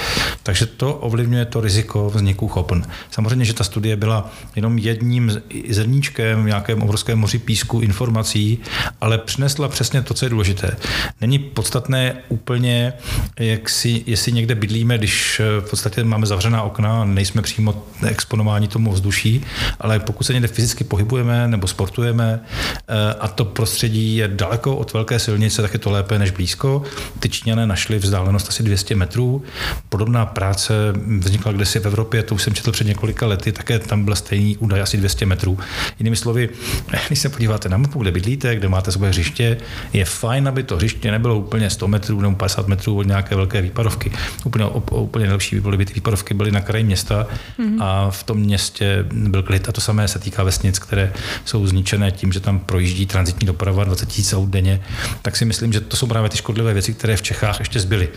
Takže 0.43 0.67
to 0.67 0.95
ovlivňuje 0.95 1.45
to 1.45 1.61
riziko 1.61 2.11
vzniku 2.11 2.49
chopen. 2.49 2.85
Samozřejmě, 3.11 3.45
že 3.45 3.55
ta 3.55 3.65
studie 3.65 3.97
byla 3.97 4.31
jenom 4.63 4.79
jedním 4.79 5.43
zrníčkem 5.69 6.43
v 6.43 6.47
nějakém 6.47 6.83
obrovském 6.83 7.19
moři 7.19 7.39
písku 7.39 7.81
informací, 7.81 8.59
ale 9.01 9.19
přinesla 9.19 9.69
přesně 9.69 10.03
to, 10.03 10.15
co 10.15 10.25
je 10.25 10.31
důležité. 10.31 10.77
Není 11.21 11.39
podstatné 11.39 12.15
úplně, 12.29 12.93
jak 13.39 13.69
si, 13.69 14.05
jestli 14.07 14.33
někde 14.33 14.55
bydlíme, 14.55 14.99
když 14.99 15.41
v 15.61 15.71
podstatě 15.71 16.05
máme 16.05 16.27
zavřená 16.27 16.63
okna, 16.63 17.05
nejsme 17.05 17.43
přímo 17.43 17.87
exponováni 18.07 18.69
tomu 18.69 18.93
vzduší, 18.93 19.45
ale 19.81 19.99
pokud 19.99 20.25
se 20.25 20.33
někde 20.33 20.49
fyzicky 20.49 20.85
pohybujeme 20.85 21.49
nebo 21.49 21.67
sportujeme 21.67 22.41
eh, 22.41 23.15
a 23.21 23.29
to 23.29 23.45
prostředí 23.45 24.17
je 24.17 24.29
daleko 24.29 24.77
od 24.77 24.93
velké 24.93 25.19
silnice, 25.19 25.63
tak 25.63 25.73
je 25.73 25.79
to 25.79 25.91
lépe 25.91 26.19
než 26.19 26.31
blízko. 26.31 26.83
Ty 27.21 27.29
Číňané 27.29 27.67
našli 27.67 27.99
vzdálenost 27.99 28.49
asi 28.49 28.63
200 28.63 28.95
metrů. 28.95 29.43
Podobná 29.89 30.27
práce 30.27 30.75
vznikla 31.19 31.53
kdesi 31.53 31.81
v 31.81 31.87
Evropě, 31.87 32.23
to 32.23 32.35
už 32.35 32.43
jsem 32.43 32.55
četl 32.55 32.73
před 32.73 32.87
několika 32.87 33.27
lety, 33.27 33.53
také 33.53 33.79
tam 33.79 34.05
byl 34.05 34.17
stejný 34.17 34.52
údaj 34.57 34.83
asi 34.83 34.97
200 34.97 35.27
metrů. 35.27 35.59
Jinými 35.99 36.17
slovy, 36.17 36.49
když 37.07 37.19
se 37.19 37.29
podíváte 37.29 37.69
na 37.69 37.77
mapu, 37.77 37.99
kde 37.99 38.11
bydlíte, 38.11 38.57
kde 38.57 38.69
máte 38.69 38.93
svoje 38.93 39.11
hřiště, 39.11 39.57
je 39.93 40.05
fajn, 40.05 40.49
aby 40.49 40.63
to 40.63 40.77
hřiště 40.77 41.11
nebylo 41.11 41.39
úplně 41.39 41.71
100 41.71 41.89
metrů 41.89 42.21
nebo 42.21 42.37
50 42.37 42.69
metrů 42.69 42.97
od 42.99 43.07
nějaké 43.07 43.37
velké 43.37 43.63
výpadovky. 43.63 44.13
Úplně, 44.45 44.67
úplně 44.91 45.23
nejlepší 45.25 45.57
by 45.57 45.61
byly, 45.61 45.77
by 45.77 45.87
ty 45.87 45.95
výpadovky 45.95 46.35
byly 46.35 46.51
na 46.51 46.61
kraji 46.61 46.85
města 46.85 47.27
mm-hmm. 47.59 47.77
a 47.81 48.11
v 48.11 48.23
tom 48.23 48.39
městě 48.39 49.05
byl 49.13 49.43
klid. 49.43 49.69
A 49.69 49.73
to 49.73 49.81
samé 49.81 50.09
se 50.09 50.19
týká 50.19 50.43
vesnic, 50.43 50.79
které 50.79 51.13
jsou 51.45 51.67
zničené 51.67 52.11
tím, 52.11 52.33
že 52.33 52.41
tam 52.41 52.59
projíždí 52.59 53.07
transitní 53.07 53.47
doprava 53.47 53.85
20 53.85 54.19
000 54.33 54.43
aut 54.43 54.51
denně. 54.51 54.81
Tak 55.23 55.37
si 55.37 55.45
myslím, 55.45 55.73
že 55.73 55.81
to 55.81 55.97
jsou 55.97 56.07
právě 56.07 56.31
ty 56.31 56.37
škodlivé 56.37 56.73
věci, 56.73 56.95
které 56.95 57.17
v 57.17 57.23
Čechách 57.23 57.59
ještě 57.59 57.81
zbyly. 57.81 58.09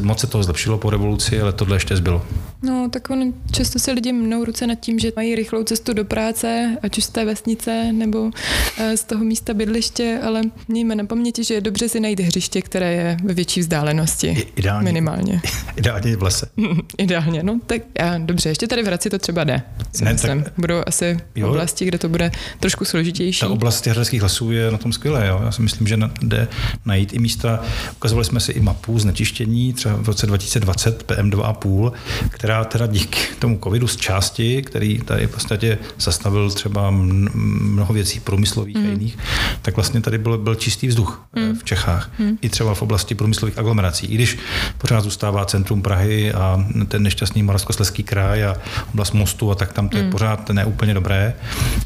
Moc 0.00 0.20
se 0.20 0.26
toho 0.26 0.44
zlepšilo 0.44 0.78
po 0.78 0.90
revoluci, 0.90 1.40
ale 1.40 1.52
tohle 1.52 1.76
ještě 1.76 1.96
zbylo. 1.96 2.26
No, 2.62 2.88
tak 2.92 3.10
on, 3.10 3.32
často 3.52 3.78
se 3.78 3.92
lidi 3.92 4.12
mnou 4.12 4.44
ruce 4.44 4.66
nad 4.66 4.74
tím, 4.74 4.98
že 4.98 5.12
mají 5.16 5.34
rychlou 5.34 5.64
cestu 5.66 5.92
do 5.92 6.04
práce, 6.04 6.76
ať 6.82 6.98
už 6.98 7.04
z 7.04 7.08
té 7.08 7.24
vesnice 7.24 7.92
nebo 7.92 8.30
eh, 8.78 8.96
z 8.96 9.04
toho 9.04 9.24
místa 9.24 9.54
bydliště, 9.54 10.20
ale 10.26 10.42
mějme 10.68 10.94
na 10.94 11.04
paměti, 11.04 11.44
že 11.44 11.54
je 11.54 11.60
dobře 11.60 11.88
si 11.88 12.00
najít 12.00 12.20
hřiště, 12.20 12.62
které 12.62 12.92
je 12.92 13.16
ve 13.24 13.34
větší 13.34 13.60
vzdálenosti. 13.60 14.46
Ideálně. 14.56 14.84
Minimálně. 14.84 15.40
Ideálně 15.76 16.16
v 16.16 16.22
lese. 16.22 16.46
Ideálně, 16.98 17.42
no 17.42 17.60
tak 17.66 17.82
já, 17.98 18.18
dobře, 18.18 18.48
ještě 18.48 18.66
tady 18.66 18.82
v 18.82 18.86
Hradci 18.86 19.10
to 19.10 19.18
třeba 19.18 19.44
jde. 19.44 19.62
Ne, 20.00 20.12
myslím. 20.12 20.42
Tak, 20.42 20.52
Budou 20.56 20.82
asi 20.86 21.16
jo, 21.34 21.48
oblasti, 21.48 21.84
kde 21.84 21.98
to 21.98 22.08
bude 22.08 22.30
trošku 22.60 22.84
složitější. 22.84 23.40
Ta 23.40 23.48
oblast 23.48 23.80
těch 23.80 23.92
hradských 23.92 24.22
lesů 24.22 24.52
je 24.52 24.70
na 24.70 24.78
tom 24.78 24.92
skvělé. 24.92 25.26
Jo. 25.26 25.40
Já 25.44 25.52
si 25.52 25.62
myslím, 25.62 25.86
že 25.86 25.98
jde 26.22 26.48
najít 26.84 27.12
i 27.12 27.18
místa. 27.18 27.64
Ukazovali 27.96 28.24
jsme 28.24 28.40
si 28.40 28.52
i 28.52 28.60
mapu 28.60 28.98
znečištění 28.98 29.72
třeba 29.72 29.96
v 29.96 30.06
roce 30.06 30.26
2020 30.26 31.12
PM2,5, 31.12 31.92
která 32.30 32.64
teda 32.64 32.86
díky 32.86 33.18
tomu 33.38 33.58
covidu 33.64 33.88
z 33.88 33.96
části, 33.96 34.62
který 34.62 34.98
tady 34.98 35.26
v 35.26 35.34
podstatě 35.56 35.78
zastavil 35.98 36.50
třeba 36.50 36.90
mnoho 36.90 37.94
věcí 37.94 38.20
průmyslových 38.20 38.76
mm. 38.76 38.86
a 38.86 38.90
jiných, 38.90 39.18
tak 39.62 39.76
vlastně 39.76 40.00
tady 40.00 40.18
byl, 40.18 40.38
byl 40.38 40.54
čistý 40.54 40.86
vzduch 40.86 41.22
mm. 41.36 41.58
v 41.58 41.64
Čechách. 41.64 42.10
Mm. 42.18 42.38
I 42.40 42.48
třeba 42.48 42.74
v 42.74 42.82
oblasti 42.82 43.14
průmyslových 43.14 43.58
aglomerací. 43.58 44.06
I 44.06 44.14
když 44.14 44.38
pořád 44.78 45.00
zůstává 45.00 45.44
centrum 45.44 45.82
Prahy 45.82 46.32
a 46.32 46.66
ten 46.88 47.02
nešťastný 47.02 47.42
Moravskoslezský 47.42 48.02
kraj 48.02 48.44
a 48.44 48.56
oblast 48.92 49.12
mostu 49.14 49.50
a 49.50 49.54
tak 49.54 49.72
tam 49.72 49.88
to 49.88 49.96
je 49.96 50.02
mm. 50.02 50.10
pořád 50.10 50.50
neúplně 50.50 50.94
dobré. 50.94 51.34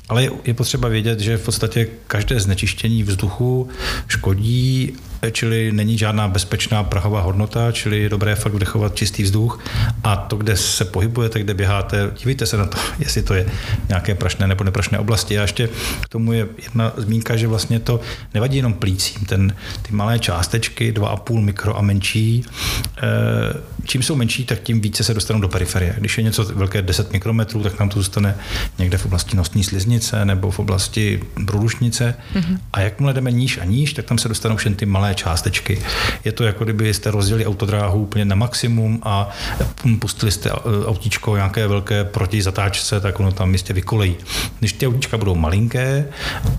Ale 0.08 0.22
je, 0.22 0.30
je 0.44 0.54
potřeba 0.54 0.88
vědět, 0.88 1.20
že 1.20 1.36
v 1.36 1.44
podstatě 1.44 1.88
každé 2.06 2.40
znečištění 2.40 3.02
vzduchu 3.02 3.68
škodí 4.08 4.96
čili 5.32 5.72
není 5.72 5.98
žádná 5.98 6.28
bezpečná 6.28 6.84
prahová 6.84 7.20
hodnota, 7.20 7.72
čili 7.72 8.02
je 8.02 8.08
dobré 8.08 8.34
fakt 8.34 8.54
vdechovat 8.54 8.94
čistý 8.94 9.22
vzduch 9.22 9.60
a 10.04 10.16
to, 10.16 10.36
kde 10.36 10.56
se 10.56 10.84
pohybujete, 10.84 11.40
kde 11.40 11.54
běháte, 11.54 12.10
dívejte 12.18 12.46
se 12.46 12.56
na 12.56 12.66
to, 12.66 12.78
jestli 12.98 13.22
to 13.22 13.34
je 13.34 13.46
nějaké 13.88 14.14
prašné 14.14 14.46
nebo 14.46 14.64
neprašné 14.64 14.98
oblasti. 14.98 15.38
A 15.38 15.42
ještě 15.42 15.68
k 16.00 16.08
tomu 16.08 16.32
je 16.32 16.48
jedna 16.62 16.92
zmínka, 16.96 17.36
že 17.36 17.46
vlastně 17.46 17.80
to 17.80 18.00
nevadí 18.34 18.56
jenom 18.56 18.74
plícím, 18.74 19.24
ten, 19.26 19.56
ty 19.82 19.92
malé 19.92 20.18
částečky, 20.18 20.92
2,5 20.92 21.40
mikro 21.40 21.78
a 21.78 21.82
menší, 21.82 22.44
eh, 22.98 23.02
čím 23.84 24.02
jsou 24.02 24.16
menší, 24.16 24.44
tak 24.44 24.60
tím 24.60 24.80
více 24.80 25.04
se 25.04 25.14
dostanou 25.14 25.40
do 25.40 25.48
periferie. 25.48 25.94
Když 25.98 26.18
je 26.18 26.24
něco 26.24 26.44
velké 26.44 26.82
10 26.82 27.12
mikrometrů, 27.12 27.62
tak 27.62 27.78
nám 27.80 27.88
to 27.88 27.98
zůstane 27.98 28.36
někde 28.78 28.98
v 28.98 29.06
oblasti 29.06 29.36
nosní 29.36 29.64
sliznice 29.64 30.24
nebo 30.24 30.50
v 30.50 30.58
oblasti 30.58 31.22
průdušnice. 31.46 32.14
Mm-hmm. 32.34 32.58
A 32.72 32.80
jakmile 32.80 33.12
jdeme 33.12 33.32
níž 33.32 33.58
a 33.58 33.64
níž, 33.64 33.92
tak 33.92 34.04
tam 34.04 34.18
se 34.18 34.28
dostanou 34.28 34.56
všechny 34.56 34.76
ty 34.76 34.86
malé 34.86 35.09
částečky. 35.14 35.82
Je 36.24 36.32
to 36.32 36.44
jako 36.44 36.64
kdyby 36.64 36.94
jste 36.94 37.10
rozdělili 37.10 37.46
autodráhu 37.46 38.02
úplně 38.02 38.24
na 38.24 38.34
maximum 38.34 39.00
a 39.02 39.30
pustili 39.98 40.32
jste 40.32 40.50
autíčko 40.86 41.36
nějaké 41.36 41.66
velké 41.66 42.04
proti 42.04 42.42
zatáčce, 42.42 43.00
tak 43.00 43.20
ono 43.20 43.32
tam 43.32 43.50
místě 43.50 43.72
vykolejí. 43.72 44.16
Když 44.58 44.72
ty 44.72 44.86
autíčka 44.86 45.18
budou 45.18 45.34
malinké 45.34 46.06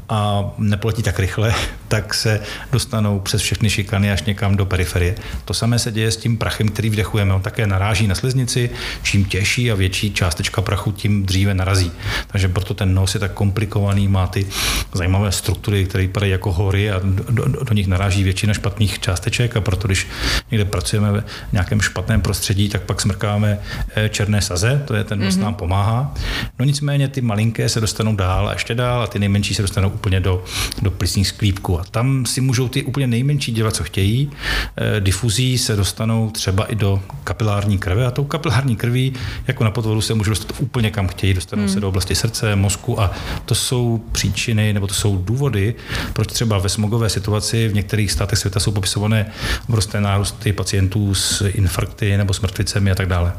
a 0.09 0.51
nepoletí 0.57 1.03
tak 1.03 1.19
rychle, 1.19 1.53
tak 1.87 2.13
se 2.13 2.41
dostanou 2.71 3.19
přes 3.19 3.41
všechny 3.41 3.69
šikany 3.69 4.11
až 4.11 4.23
někam 4.23 4.57
do 4.57 4.65
periferie. 4.65 5.15
To 5.45 5.53
samé 5.53 5.79
se 5.79 5.91
děje 5.91 6.11
s 6.11 6.17
tím 6.17 6.37
prachem, 6.37 6.69
který 6.69 6.89
vdechujeme. 6.89 7.33
On 7.33 7.41
také 7.41 7.67
naráží 7.67 8.07
na 8.07 8.15
sliznici, 8.15 8.69
čím 9.03 9.25
těžší 9.25 9.71
a 9.71 9.75
větší 9.75 10.13
částečka 10.13 10.61
prachu, 10.61 10.91
tím 10.91 11.25
dříve 11.25 11.53
narazí. 11.53 11.91
Takže 12.27 12.47
proto 12.47 12.73
ten 12.73 12.93
nos 12.93 13.13
je 13.13 13.19
tak 13.19 13.33
komplikovaný, 13.33 14.07
má 14.07 14.27
ty 14.27 14.47
zajímavé 14.93 15.31
struktury, 15.31 15.85
které 15.85 16.01
vypadají 16.01 16.31
jako 16.31 16.51
hory 16.51 16.91
a 16.91 16.99
do, 17.03 17.45
do, 17.45 17.63
do 17.63 17.73
nich 17.73 17.87
naráží 17.87 18.23
většina 18.41 18.53
špatných 18.53 18.99
částeček 18.99 19.57
a 19.57 19.61
proto, 19.61 19.87
když 19.87 20.07
někde 20.51 20.65
pracujeme 20.65 21.21
v 21.21 21.53
nějakém 21.53 21.81
špatném 21.81 22.21
prostředí, 22.21 22.69
tak 22.69 22.81
pak 22.81 23.01
smrkáme 23.01 23.59
eh, 23.95 24.09
černé 24.09 24.41
saze, 24.41 24.83
to 24.87 24.95
je 24.95 25.03
ten 25.03 25.19
nos 25.19 25.35
mm-hmm. 25.35 25.41
nám 25.41 25.55
pomáhá. 25.55 26.13
No 26.59 26.65
nicméně 26.65 27.07
ty 27.07 27.21
malinké 27.21 27.69
se 27.69 27.81
dostanou 27.81 28.15
dál 28.15 28.49
a 28.49 28.53
ještě 28.53 28.75
dál 28.75 29.01
a 29.01 29.07
ty 29.07 29.19
nejmenší 29.19 29.53
se 29.53 29.61
dostanou 29.61 29.89
úplně 29.89 30.19
do, 30.19 30.43
do 30.81 30.91
plicních 30.91 31.27
sklípků. 31.27 31.79
A 31.79 31.83
tam 31.83 32.25
si 32.25 32.41
můžou 32.41 32.67
ty 32.67 32.83
úplně 32.83 33.07
nejmenší 33.07 33.51
dělat, 33.51 33.75
co 33.75 33.83
chtějí. 33.83 34.31
Eh, 34.77 34.99
difuzí 34.99 35.57
se 35.57 35.75
dostanou 35.75 36.29
třeba 36.29 36.65
i 36.65 36.75
do 36.75 37.01
kapilární 37.23 37.77
krve 37.77 38.05
a 38.05 38.11
tou 38.11 38.23
kapilární 38.23 38.75
krví, 38.75 39.13
jako 39.47 39.63
na 39.63 39.71
podvodu, 39.71 40.01
se 40.01 40.13
můžou 40.13 40.31
dostat 40.31 40.53
úplně 40.59 40.91
kam 40.91 41.07
chtějí. 41.07 41.33
Dostanou 41.33 41.63
mm. 41.63 41.69
se 41.69 41.79
do 41.79 41.89
oblasti 41.89 42.15
srdce, 42.15 42.55
mozku 42.55 43.01
a 43.01 43.11
to 43.45 43.55
jsou 43.55 44.01
příčiny 44.11 44.73
nebo 44.73 44.87
to 44.87 44.93
jsou 44.93 45.17
důvody, 45.17 45.75
proč 46.13 46.27
třeba 46.27 46.57
ve 46.57 46.69
smogové 46.69 47.09
situaci 47.09 47.67
v 47.67 47.73
některých 47.73 48.11
státech 48.11 48.30
světa 48.35 48.59
jsou 48.59 48.71
popisované 48.71 49.31
obrovské 49.69 50.01
nárůsty 50.01 50.53
pacientů 50.53 51.15
s 51.15 51.41
infarkty 51.47 52.17
nebo 52.17 52.33
s 52.33 52.41
mrtvicemi 52.41 52.91
a 52.91 52.95
tak 52.95 53.07
dále. 53.07 53.33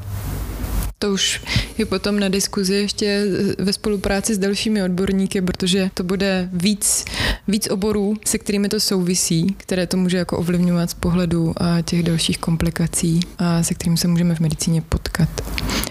To 0.98 1.12
už 1.12 1.42
je 1.78 1.86
potom 1.86 2.20
na 2.20 2.28
diskuzi 2.28 2.74
ještě 2.74 3.24
ve 3.58 3.72
spolupráci 3.72 4.34
s 4.34 4.38
dalšími 4.38 4.82
odborníky, 4.82 5.40
protože 5.40 5.90
to 5.94 6.04
bude 6.04 6.48
víc, 6.52 7.04
víc 7.48 7.68
oborů, 7.70 8.16
se 8.26 8.38
kterými 8.38 8.68
to 8.68 8.80
souvisí, 8.80 9.54
které 9.58 9.86
to 9.86 9.96
může 9.96 10.16
jako 10.16 10.38
ovlivňovat 10.38 10.90
z 10.90 10.94
pohledu 10.94 11.54
a 11.56 11.82
těch 11.82 12.02
dalších 12.02 12.38
komplikací 12.38 13.20
a 13.38 13.62
se 13.62 13.74
kterým 13.74 13.96
se 13.96 14.08
můžeme 14.08 14.34
v 14.34 14.40
medicíně 14.40 14.82
potkat. 14.82 15.28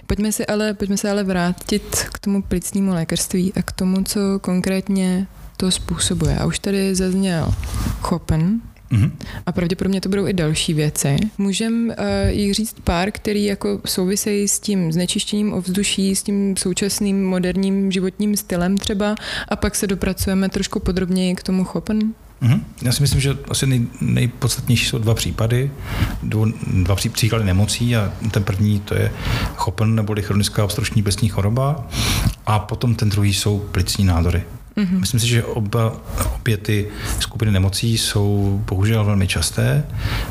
Pojďme 0.08 0.32
se 0.32 0.46
ale, 0.46 0.74
pojďme 0.74 0.98
se 0.98 1.12
ale 1.12 1.24
vrátit 1.24 2.06
k 2.14 2.20
tomu 2.20 2.42
plicnímu 2.42 2.92
lékařství 2.92 3.54
a 3.56 3.62
k 3.62 3.72
tomu, 3.72 4.04
co 4.04 4.20
konkrétně 4.42 5.28
to 5.58 5.72
způsobuje. 5.72 6.38
A 6.38 6.46
už 6.46 6.60
tady 6.60 6.96
zazněl 6.96 7.54
chopen, 8.02 8.62
Mm-hmm. 8.92 9.12
A 9.46 9.52
pravděpodobně 9.52 10.02
to 10.02 10.10
budou 10.10 10.28
i 10.28 10.34
další 10.34 10.74
věci. 10.74 11.16
Můžeme 11.38 11.96
uh, 11.96 12.04
jich 12.30 12.54
říct 12.54 12.76
pár, 12.84 13.12
který 13.12 13.46
jako 13.46 13.82
souvisejí 13.86 14.48
s 14.48 14.60
tím 14.60 14.92
znečištěním 14.92 15.54
ovzduší, 15.54 16.16
s 16.16 16.24
tím 16.24 16.58
současným 16.58 17.26
moderním 17.26 17.92
životním 17.92 18.38
stylem 18.38 18.78
třeba 18.78 19.16
a 19.50 19.56
pak 19.56 19.76
se 19.76 19.88
dopracujeme 19.88 20.50
trošku 20.50 20.80
podrobněji 20.80 21.36
k 21.36 21.44
tomu 21.44 21.64
chopen? 21.64 22.14
Mm-hmm. 22.42 22.62
Já 22.82 22.92
si 22.92 23.02
myslím, 23.02 23.22
že 23.22 23.38
asi 23.50 23.68
nej, 23.68 23.88
nejpodstatnější 24.02 24.86
jsou 24.86 24.98
dva 24.98 25.14
případy, 25.14 25.72
dva 26.74 26.96
pří, 26.96 27.10
příklady 27.10 27.46
nemocí 27.46 27.96
a 27.96 28.14
ten 28.32 28.44
první 28.44 28.80
to 28.80 28.96
je 28.96 29.12
chopen 29.56 29.96
neboli 29.96 30.22
chronická 30.22 30.66
obstrukční 30.66 31.04
plicní 31.04 31.30
choroba 31.30 31.88
a 32.46 32.60
potom 32.60 32.96
ten 32.96 33.10
druhý 33.10 33.34
jsou 33.34 33.60
plicní 33.60 34.06
nádory. 34.06 34.44
Mm-hmm. 34.78 35.00
Myslím 35.00 35.20
si, 35.20 35.28
že 35.28 35.44
oba, 35.44 35.94
obě 36.36 36.58
ty 36.58 36.88
skupiny 37.20 37.52
nemocí 37.52 37.98
jsou 37.98 38.62
bohužel 38.68 39.06
velmi 39.06 39.28
časté. 39.28 39.84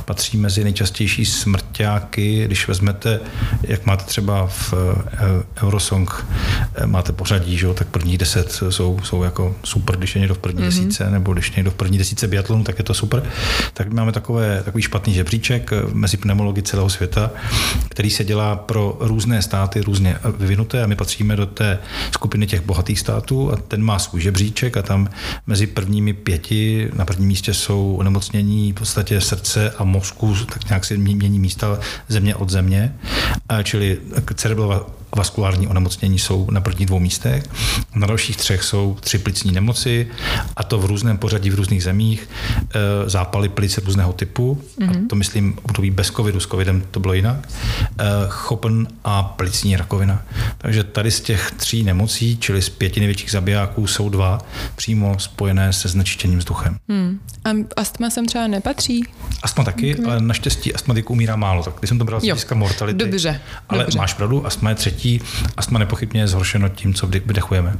Patří 0.04 0.36
mezi 0.36 0.64
nejčastější 0.64 1.24
smrti 1.24 1.70
parťáky, 1.80 2.44
když 2.44 2.68
vezmete, 2.68 3.20
jak 3.62 3.86
máte 3.86 4.04
třeba 4.04 4.46
v 4.46 4.74
eh, 5.12 5.62
Eurosong, 5.64 6.26
eh, 6.74 6.86
máte 6.86 7.12
pořadí, 7.12 7.58
že 7.58 7.66
jo, 7.66 7.74
tak 7.74 7.88
první 7.88 8.18
deset 8.18 8.62
jsou, 8.68 9.00
jsou 9.02 9.22
jako 9.22 9.56
super, 9.64 9.96
když 9.96 10.14
je 10.14 10.18
někdo 10.18 10.34
v 10.34 10.38
první 10.38 10.60
mm-hmm. 10.60 10.64
desíce, 10.64 11.10
nebo 11.10 11.32
když 11.32 11.48
je 11.48 11.52
někdo 11.56 11.70
v 11.70 11.74
první 11.74 11.98
desíce 11.98 12.26
biatlonu, 12.28 12.64
tak 12.64 12.78
je 12.78 12.84
to 12.84 12.94
super. 12.94 13.22
Tak 13.74 13.92
máme 13.92 14.12
takové, 14.12 14.62
takový 14.64 14.82
špatný 14.82 15.14
žebříček 15.14 15.70
mezi 15.92 16.16
pneumologi 16.16 16.62
celého 16.62 16.90
světa, 16.90 17.30
který 17.88 18.10
se 18.10 18.24
dělá 18.24 18.56
pro 18.56 18.96
různé 19.00 19.42
státy, 19.42 19.80
různě 19.80 20.16
vyvinuté 20.38 20.82
a 20.82 20.86
my 20.86 20.96
patříme 20.96 21.36
do 21.36 21.46
té 21.46 21.78
skupiny 22.14 22.46
těch 22.46 22.60
bohatých 22.60 23.00
států 23.00 23.52
a 23.52 23.56
ten 23.56 23.82
má 23.82 23.98
svůj 23.98 24.20
žebříček 24.30 24.76
a 24.76 24.82
tam 24.82 25.10
mezi 25.46 25.66
prvními 25.66 26.12
pěti 26.12 26.90
na 26.94 27.04
prvním 27.04 27.28
místě 27.28 27.54
jsou 27.54 27.96
onemocnění 27.98 28.72
v 28.72 28.74
podstatě 28.74 29.20
srdce 29.20 29.70
a 29.78 29.84
mozku, 29.84 30.34
tak 30.52 30.68
nějak 30.68 30.84
se 30.84 30.96
mění 30.96 31.38
místa 31.38 31.78
země 32.08 32.34
od 32.34 32.50
země, 32.50 32.94
čili 33.62 33.98
vaskulární 35.16 35.68
onemocnění 35.68 36.18
jsou 36.18 36.50
na 36.50 36.60
prvních 36.60 36.86
dvou 36.86 36.98
místech. 36.98 37.42
Na 37.94 38.06
dalších 38.06 38.36
třech 38.36 38.62
jsou 38.62 38.96
tři 39.00 39.18
plicní 39.18 39.52
nemoci, 39.52 40.08
a 40.56 40.62
to 40.62 40.78
v 40.78 40.84
různém 40.84 41.18
pořadí 41.18 41.50
v 41.50 41.54
různých 41.54 41.82
zemích, 41.82 42.28
e, 43.06 43.10
zápaly 43.10 43.48
plic 43.48 43.78
různého 43.78 44.12
typu, 44.12 44.62
mm-hmm. 44.78 44.90
a 44.90 44.92
mhm. 44.92 45.08
to 45.08 45.16
myslím 45.16 45.58
období 45.62 45.90
bez 45.90 46.10
covidu, 46.10 46.40
s 46.40 46.46
covidem 46.46 46.82
to 46.90 47.00
bylo 47.00 47.14
jinak, 47.14 47.48
e, 47.98 48.04
chopn 48.28 48.84
a 49.04 49.22
plicní 49.22 49.76
rakovina. 49.76 50.22
Takže 50.58 50.84
tady 50.84 51.10
z 51.10 51.20
těch 51.20 51.50
tří 51.56 51.82
nemocí, 51.82 52.36
čili 52.36 52.62
z 52.62 52.68
pěti 52.68 53.00
největších 53.00 53.30
zabijáků, 53.30 53.86
jsou 53.86 54.08
dva 54.08 54.38
přímo 54.76 55.18
spojené 55.18 55.72
se 55.72 55.88
znečištěním 55.88 56.38
vzduchem. 56.38 56.76
Hmm. 56.88 57.20
A 57.44 57.50
astma 57.76 58.10
sem 58.10 58.26
třeba 58.26 58.46
nepatří? 58.46 59.04
Astma 59.42 59.64
taky, 59.64 59.94
okay. 59.94 60.06
ale 60.06 60.20
naštěstí 60.20 60.74
astmatiků 60.74 61.12
umírá 61.12 61.36
málo, 61.36 61.62
tak 61.62 61.74
když 61.78 61.88
jsem 61.88 61.98
to 61.98 62.04
bral 62.04 62.20
z 62.20 62.24
hlediska 62.24 62.54
mortality. 62.54 62.98
Dobře. 62.98 63.40
Ale 63.68 63.84
dobře. 63.84 63.98
máš 63.98 64.14
pravdu, 64.14 64.46
astma 64.46 64.70
je 64.70 64.76
třetí 64.76 65.20
astma 65.56 65.78
nepochybně 65.78 66.20
je 66.20 66.28
zhoršeno 66.28 66.68
tím, 66.68 66.94
co 66.94 67.06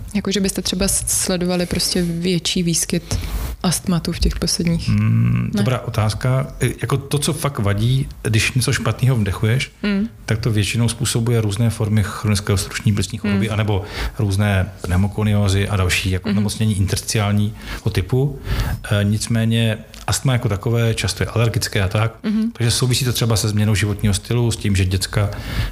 vydechujeme. 0.01 0.15
Jakože 0.15 0.41
byste 0.41 0.63
třeba 0.63 0.89
sledovali 0.89 1.67
prostě 1.67 2.03
větší 2.03 2.63
výskyt 2.63 3.19
astmatu 3.63 4.13
v 4.13 4.19
těch 4.19 4.39
posledních? 4.39 4.89
Mm, 4.89 5.51
dobrá 5.55 5.81
otázka. 5.81 6.47
Jako 6.83 6.97
to, 6.97 7.19
co 7.19 7.33
fakt 7.33 7.59
vadí, 7.59 8.09
když 8.23 8.53
něco 8.53 8.73
špatného 8.73 9.17
vdechuješ, 9.17 9.73
mm. 9.83 10.09
tak 10.27 10.39
to 10.39 10.51
většinou 10.51 10.89
způsobuje 10.89 11.41
různé 11.41 11.71
formy 11.71 12.03
chronického 12.05 12.59
struční 12.59 12.93
plicní 12.93 13.19
choroby, 13.19 13.47
mm. 13.47 13.53
anebo 13.53 13.85
různé 14.19 14.73
pneumokoniózy 14.83 15.69
a 15.69 15.77
další 15.77 16.11
jako 16.11 16.29
mm. 16.29 16.35
nemocnění 16.35 16.79
intersticiálního 16.79 17.91
typu. 17.93 18.39
E, 18.91 19.05
nicméně 19.05 19.79
astma 20.07 20.33
jako 20.33 20.49
takové 20.49 20.95
často 20.95 21.23
je 21.23 21.27
alergické 21.27 21.83
a 21.83 21.89
tak, 21.89 22.15
mm. 22.23 22.53
takže 22.53 22.71
souvisí 22.71 23.05
to 23.05 23.13
třeba 23.13 23.37
se 23.37 23.49
změnou 23.49 23.75
životního 23.75 24.15
stylu, 24.15 24.51
s 24.51 24.57
tím, 24.57 24.77
že 24.77 24.85
děcka, 24.85 25.31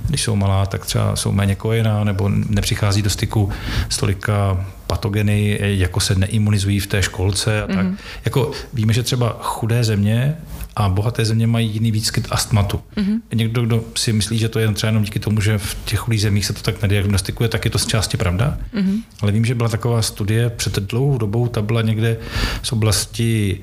když 0.09 0.23
jsou 0.23 0.37
malá, 0.37 0.67
tak 0.67 0.87
třeba 0.87 1.17
jsou 1.17 1.33
méně 1.33 1.55
kojená 1.55 2.05
nebo 2.05 2.29
nepřichází 2.29 3.03
do 3.03 3.11
styku 3.11 3.51
s 3.89 3.97
tolika 4.19 4.67
patogeny, 4.87 5.59
jako 5.61 6.01
se 6.01 6.15
neimunizují 6.15 6.81
v 6.81 6.87
té 6.87 7.03
školce 7.03 7.63
a 7.63 7.67
tak. 7.67 7.87
Mm-hmm. 7.87 7.97
Jako 8.25 8.53
víme, 8.75 8.93
že 8.93 9.03
třeba 9.03 9.37
chudé 9.41 9.85
země 9.85 10.37
a 10.77 10.89
bohaté 10.89 11.25
země 11.25 11.47
mají 11.47 11.71
jiný 11.71 11.91
výskyt 11.91 12.29
astmatu. 12.31 12.81
Mm-hmm. 12.97 13.21
Někdo, 13.35 13.63
kdo 13.63 13.85
si 13.97 14.13
myslí, 14.13 14.39
že 14.39 14.49
to 14.49 14.59
je 14.59 14.73
třeba 14.73 14.89
jenom 14.89 15.03
díky 15.03 15.19
tomu, 15.19 15.41
že 15.41 15.59
v 15.59 15.77
těch 15.85 15.99
chudých 15.99 16.21
zemích 16.21 16.47
se 16.47 16.53
to 16.53 16.63
tak 16.63 16.83
nediagnostikuje, 16.83 17.49
tak 17.49 17.65
je 17.65 17.71
to 17.71 17.79
z 17.79 17.87
části 17.87 18.17
pravda. 18.17 18.59
Mm-hmm. 18.75 19.03
Ale 19.21 19.33
vím, 19.33 19.45
že 19.45 19.55
byla 19.55 19.69
taková 19.69 20.03
studie 20.03 20.51
před 20.51 20.79
dlouhou 20.79 21.19
dobou, 21.19 21.49
ta 21.49 21.63
byla 21.63 21.83
někde 21.83 22.17
z 22.63 22.73
oblasti 22.73 23.61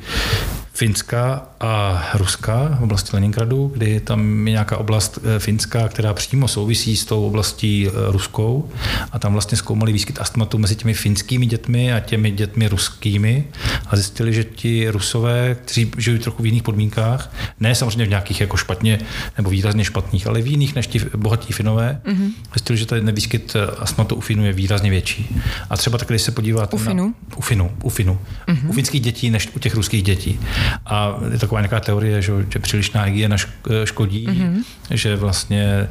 Finska 0.75 1.47
a 1.59 2.03
Ruska 2.13 2.77
v 2.79 2.83
oblasti 2.83 3.09
Leningradu, 3.13 3.71
kdy 3.73 3.99
tam 3.99 4.47
je 4.47 4.51
nějaká 4.51 4.77
oblast 4.77 5.19
eh, 5.23 5.39
finská, 5.39 5.87
která 5.87 6.13
přímo 6.13 6.47
souvisí 6.47 6.97
s 6.97 7.05
tou 7.05 7.27
oblastí 7.27 7.87
eh, 7.87 7.91
ruskou 8.11 8.69
a 9.11 9.19
tam 9.19 9.33
vlastně 9.33 9.57
zkoumali 9.57 9.93
výskyt 9.93 10.21
astmatu 10.21 10.57
mezi 10.57 10.75
těmi 10.75 10.93
finskými 10.93 11.45
dětmi 11.45 11.93
a 11.93 11.99
těmi 11.99 12.31
dětmi 12.31 12.67
ruskými 12.67 13.43
a 13.87 13.95
zjistili, 13.95 14.33
že 14.33 14.43
ti 14.43 14.89
rusové, 14.89 15.55
kteří 15.65 15.91
žijí 15.97 16.19
trochu 16.19 16.43
v 16.43 16.45
jiných 16.45 16.63
podmínkách, 16.63 17.33
ne 17.59 17.75
samozřejmě 17.75 18.05
v 18.05 18.09
nějakých 18.09 18.41
jako 18.41 18.57
špatně 18.57 18.99
nebo 19.37 19.49
výrazně 19.49 19.85
špatných, 19.85 20.27
ale 20.27 20.41
v 20.41 20.47
jiných 20.47 20.75
než 20.75 20.87
ti 20.87 21.01
bohatí 21.15 21.53
finové, 21.53 22.01
mm-hmm. 22.05 22.31
zjistili, 22.53 22.77
že 22.79 22.85
ten 22.85 23.11
výskyt 23.11 23.55
eh, 23.55 23.65
astmatu 23.79 24.15
u 24.15 24.21
Finů 24.21 24.45
je 24.45 24.53
výrazně 24.53 24.89
větší. 24.89 25.41
A 25.69 25.77
třeba 25.77 25.97
tak, 25.97 26.07
když 26.07 26.21
se 26.21 26.31
podíváte 26.31 26.75
u 26.75 26.79
Finu? 26.79 27.07
Na, 27.07 27.37
u 27.37 27.41
Finu, 27.41 27.71
u 27.83 27.89
Finu. 27.89 28.19
Mm-hmm. 28.47 28.69
U 28.69 28.73
finských 28.73 29.01
dětí 29.01 29.29
než 29.29 29.49
u 29.55 29.59
těch 29.59 29.75
ruských 29.75 30.03
dětí. 30.03 30.39
A 30.85 31.15
je 31.31 31.39
taková 31.39 31.61
nějaká 31.61 31.79
teorie, 31.79 32.21
že, 32.21 32.33
že 32.53 32.59
přílišná 32.59 33.01
hygiena 33.01 33.37
škodí, 33.83 34.27
mm-hmm. 34.27 34.63
že 34.91 35.15
vlastně 35.15 35.87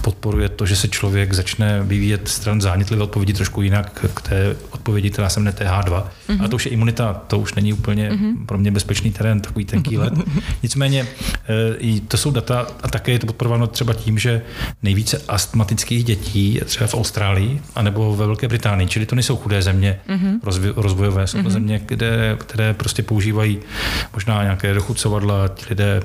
podporuje 0.00 0.48
to, 0.48 0.66
že 0.66 0.76
se 0.76 0.88
člověk 0.88 1.32
začne 1.32 1.82
vyvíjet 1.82 2.28
stran 2.28 2.60
zánětlivé 2.60 3.02
odpovědi 3.02 3.32
trošku 3.32 3.62
jinak 3.62 4.06
k 4.14 4.20
té 4.20 4.56
odpovědi, 4.70 5.10
která 5.10 5.28
se 5.28 5.40
jmenuje 5.40 5.54
TH2. 5.54 6.04
Mm-hmm. 6.28 6.44
A 6.44 6.48
to 6.48 6.56
už 6.56 6.66
je 6.66 6.72
imunita, 6.72 7.22
to 7.26 7.38
už 7.38 7.54
není 7.54 7.72
úplně 7.72 8.10
mm-hmm. 8.10 8.46
pro 8.46 8.58
mě 8.58 8.70
bezpečný 8.70 9.12
terén, 9.12 9.40
takový 9.40 9.64
tenký 9.64 9.98
let. 9.98 10.12
Nicméně 10.62 11.06
e, 11.96 12.00
to 12.00 12.16
jsou 12.16 12.30
data 12.30 12.66
a 12.82 12.88
také 12.88 13.12
je 13.12 13.18
to 13.18 13.26
podporováno 13.26 13.66
třeba 13.66 13.94
tím, 13.94 14.18
že 14.18 14.42
nejvíce 14.82 15.22
astmatických 15.28 16.04
dětí 16.04 16.54
je 16.54 16.64
třeba 16.64 16.86
v 16.86 16.94
Austrálii 16.94 17.60
anebo 17.74 18.16
ve 18.16 18.26
Velké 18.26 18.48
Británii, 18.48 18.88
čili 18.88 19.06
to 19.06 19.14
nejsou 19.14 19.36
chudé 19.36 19.62
země 19.62 20.00
mm-hmm. 20.08 20.38
rozvoj, 20.42 20.72
rozvojové, 20.76 21.26
jsou 21.26 21.38
to 21.38 21.48
mm-hmm. 21.48 21.52
země, 21.52 21.80
kde, 21.86 22.36
které 22.38 22.74
prostě 22.74 23.02
používají 23.02 23.58
možná 24.14 24.42
nějaké 24.42 24.74
dochucovadla, 24.74 25.48
ti 25.48 25.64
lidé 25.70 26.02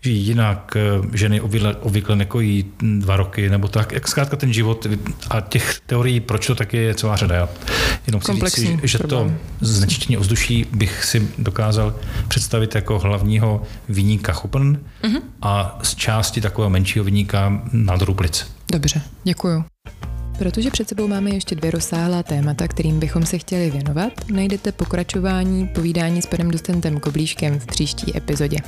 žijí 0.00 0.26
jinak, 0.26 0.76
ženy 1.12 1.40
obvykle, 1.40 1.76
obvykle 1.76 2.16
nekojí 2.16 2.64
dva 2.98 3.16
roky 3.16 3.50
nebo 3.50 3.68
tak. 3.68 3.92
Jak 3.92 4.08
zkrátka 4.08 4.36
ten 4.36 4.52
život 4.52 4.86
a 5.30 5.40
těch 5.40 5.80
teorií, 5.86 6.20
proč 6.20 6.46
to 6.46 6.54
tak 6.54 6.74
je, 6.74 6.80
je 6.80 6.94
celá 6.94 7.16
řada. 7.16 7.34
Já 7.34 7.48
jenom 8.06 8.20
chci 8.20 8.62
říct, 8.62 8.80
že 8.82 8.98
problém. 8.98 9.38
to 9.60 9.66
znečištění 9.66 10.16
ovzduší 10.16 10.66
bych 10.72 11.04
si 11.04 11.28
dokázal 11.38 11.94
představit 12.28 12.74
jako 12.74 12.98
hlavního 12.98 13.62
vyníka 13.88 14.32
chopn 14.32 14.76
mm-hmm. 15.02 15.20
a 15.42 15.78
z 15.82 15.94
části 15.94 16.40
takového 16.40 16.70
menšího 16.70 17.04
vyníka 17.04 17.62
nádoru 17.72 18.14
plic. 18.14 18.46
Dobře, 18.72 19.02
děkuju. 19.24 19.64
Protože 20.38 20.70
před 20.70 20.88
sebou 20.88 21.08
máme 21.08 21.30
ještě 21.30 21.54
dvě 21.54 21.70
rozsáhlá 21.70 22.22
témata, 22.22 22.68
kterým 22.68 23.00
bychom 23.00 23.26
se 23.26 23.38
chtěli 23.38 23.70
věnovat, 23.70 24.12
najdete 24.30 24.72
pokračování 24.72 25.66
povídání 25.66 26.22
s 26.22 26.26
panem 26.26 26.50
docentem 26.50 27.00
Koblíškem 27.00 27.58
v 27.58 27.66
příští 27.66 28.16
epizodě. 28.16 28.58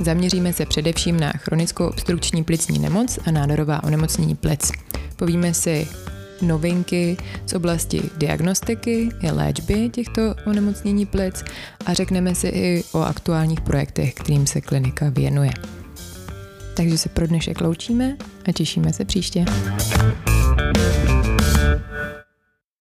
Zaměříme 0.00 0.52
se 0.52 0.66
především 0.66 1.20
na 1.20 1.32
chronickou 1.32 1.86
obstrukční 1.86 2.44
plicní 2.44 2.78
nemoc 2.78 3.18
a 3.26 3.30
nádorová 3.30 3.82
onemocnění 3.82 4.34
plic. 4.34 4.72
Povíme 5.16 5.54
si 5.54 5.88
novinky 6.42 7.16
z 7.46 7.52
oblasti 7.52 8.02
diagnostiky 8.16 9.08
i 9.22 9.30
léčby 9.30 9.88
těchto 9.88 10.34
onemocnění 10.46 11.06
plic 11.06 11.44
a 11.86 11.94
řekneme 11.94 12.34
si 12.34 12.48
i 12.48 12.84
o 12.92 12.98
aktuálních 12.98 13.60
projektech, 13.60 14.14
kterým 14.14 14.46
se 14.46 14.60
klinika 14.60 15.08
věnuje. 15.08 15.50
Takže 16.76 16.98
se 16.98 17.08
pro 17.08 17.26
dnešek 17.26 17.60
loučíme 17.60 18.16
a 18.48 18.52
těšíme 18.52 18.92
se 18.92 19.04
příště. 19.04 19.44
Thank 20.56 21.08
you. 21.08 21.19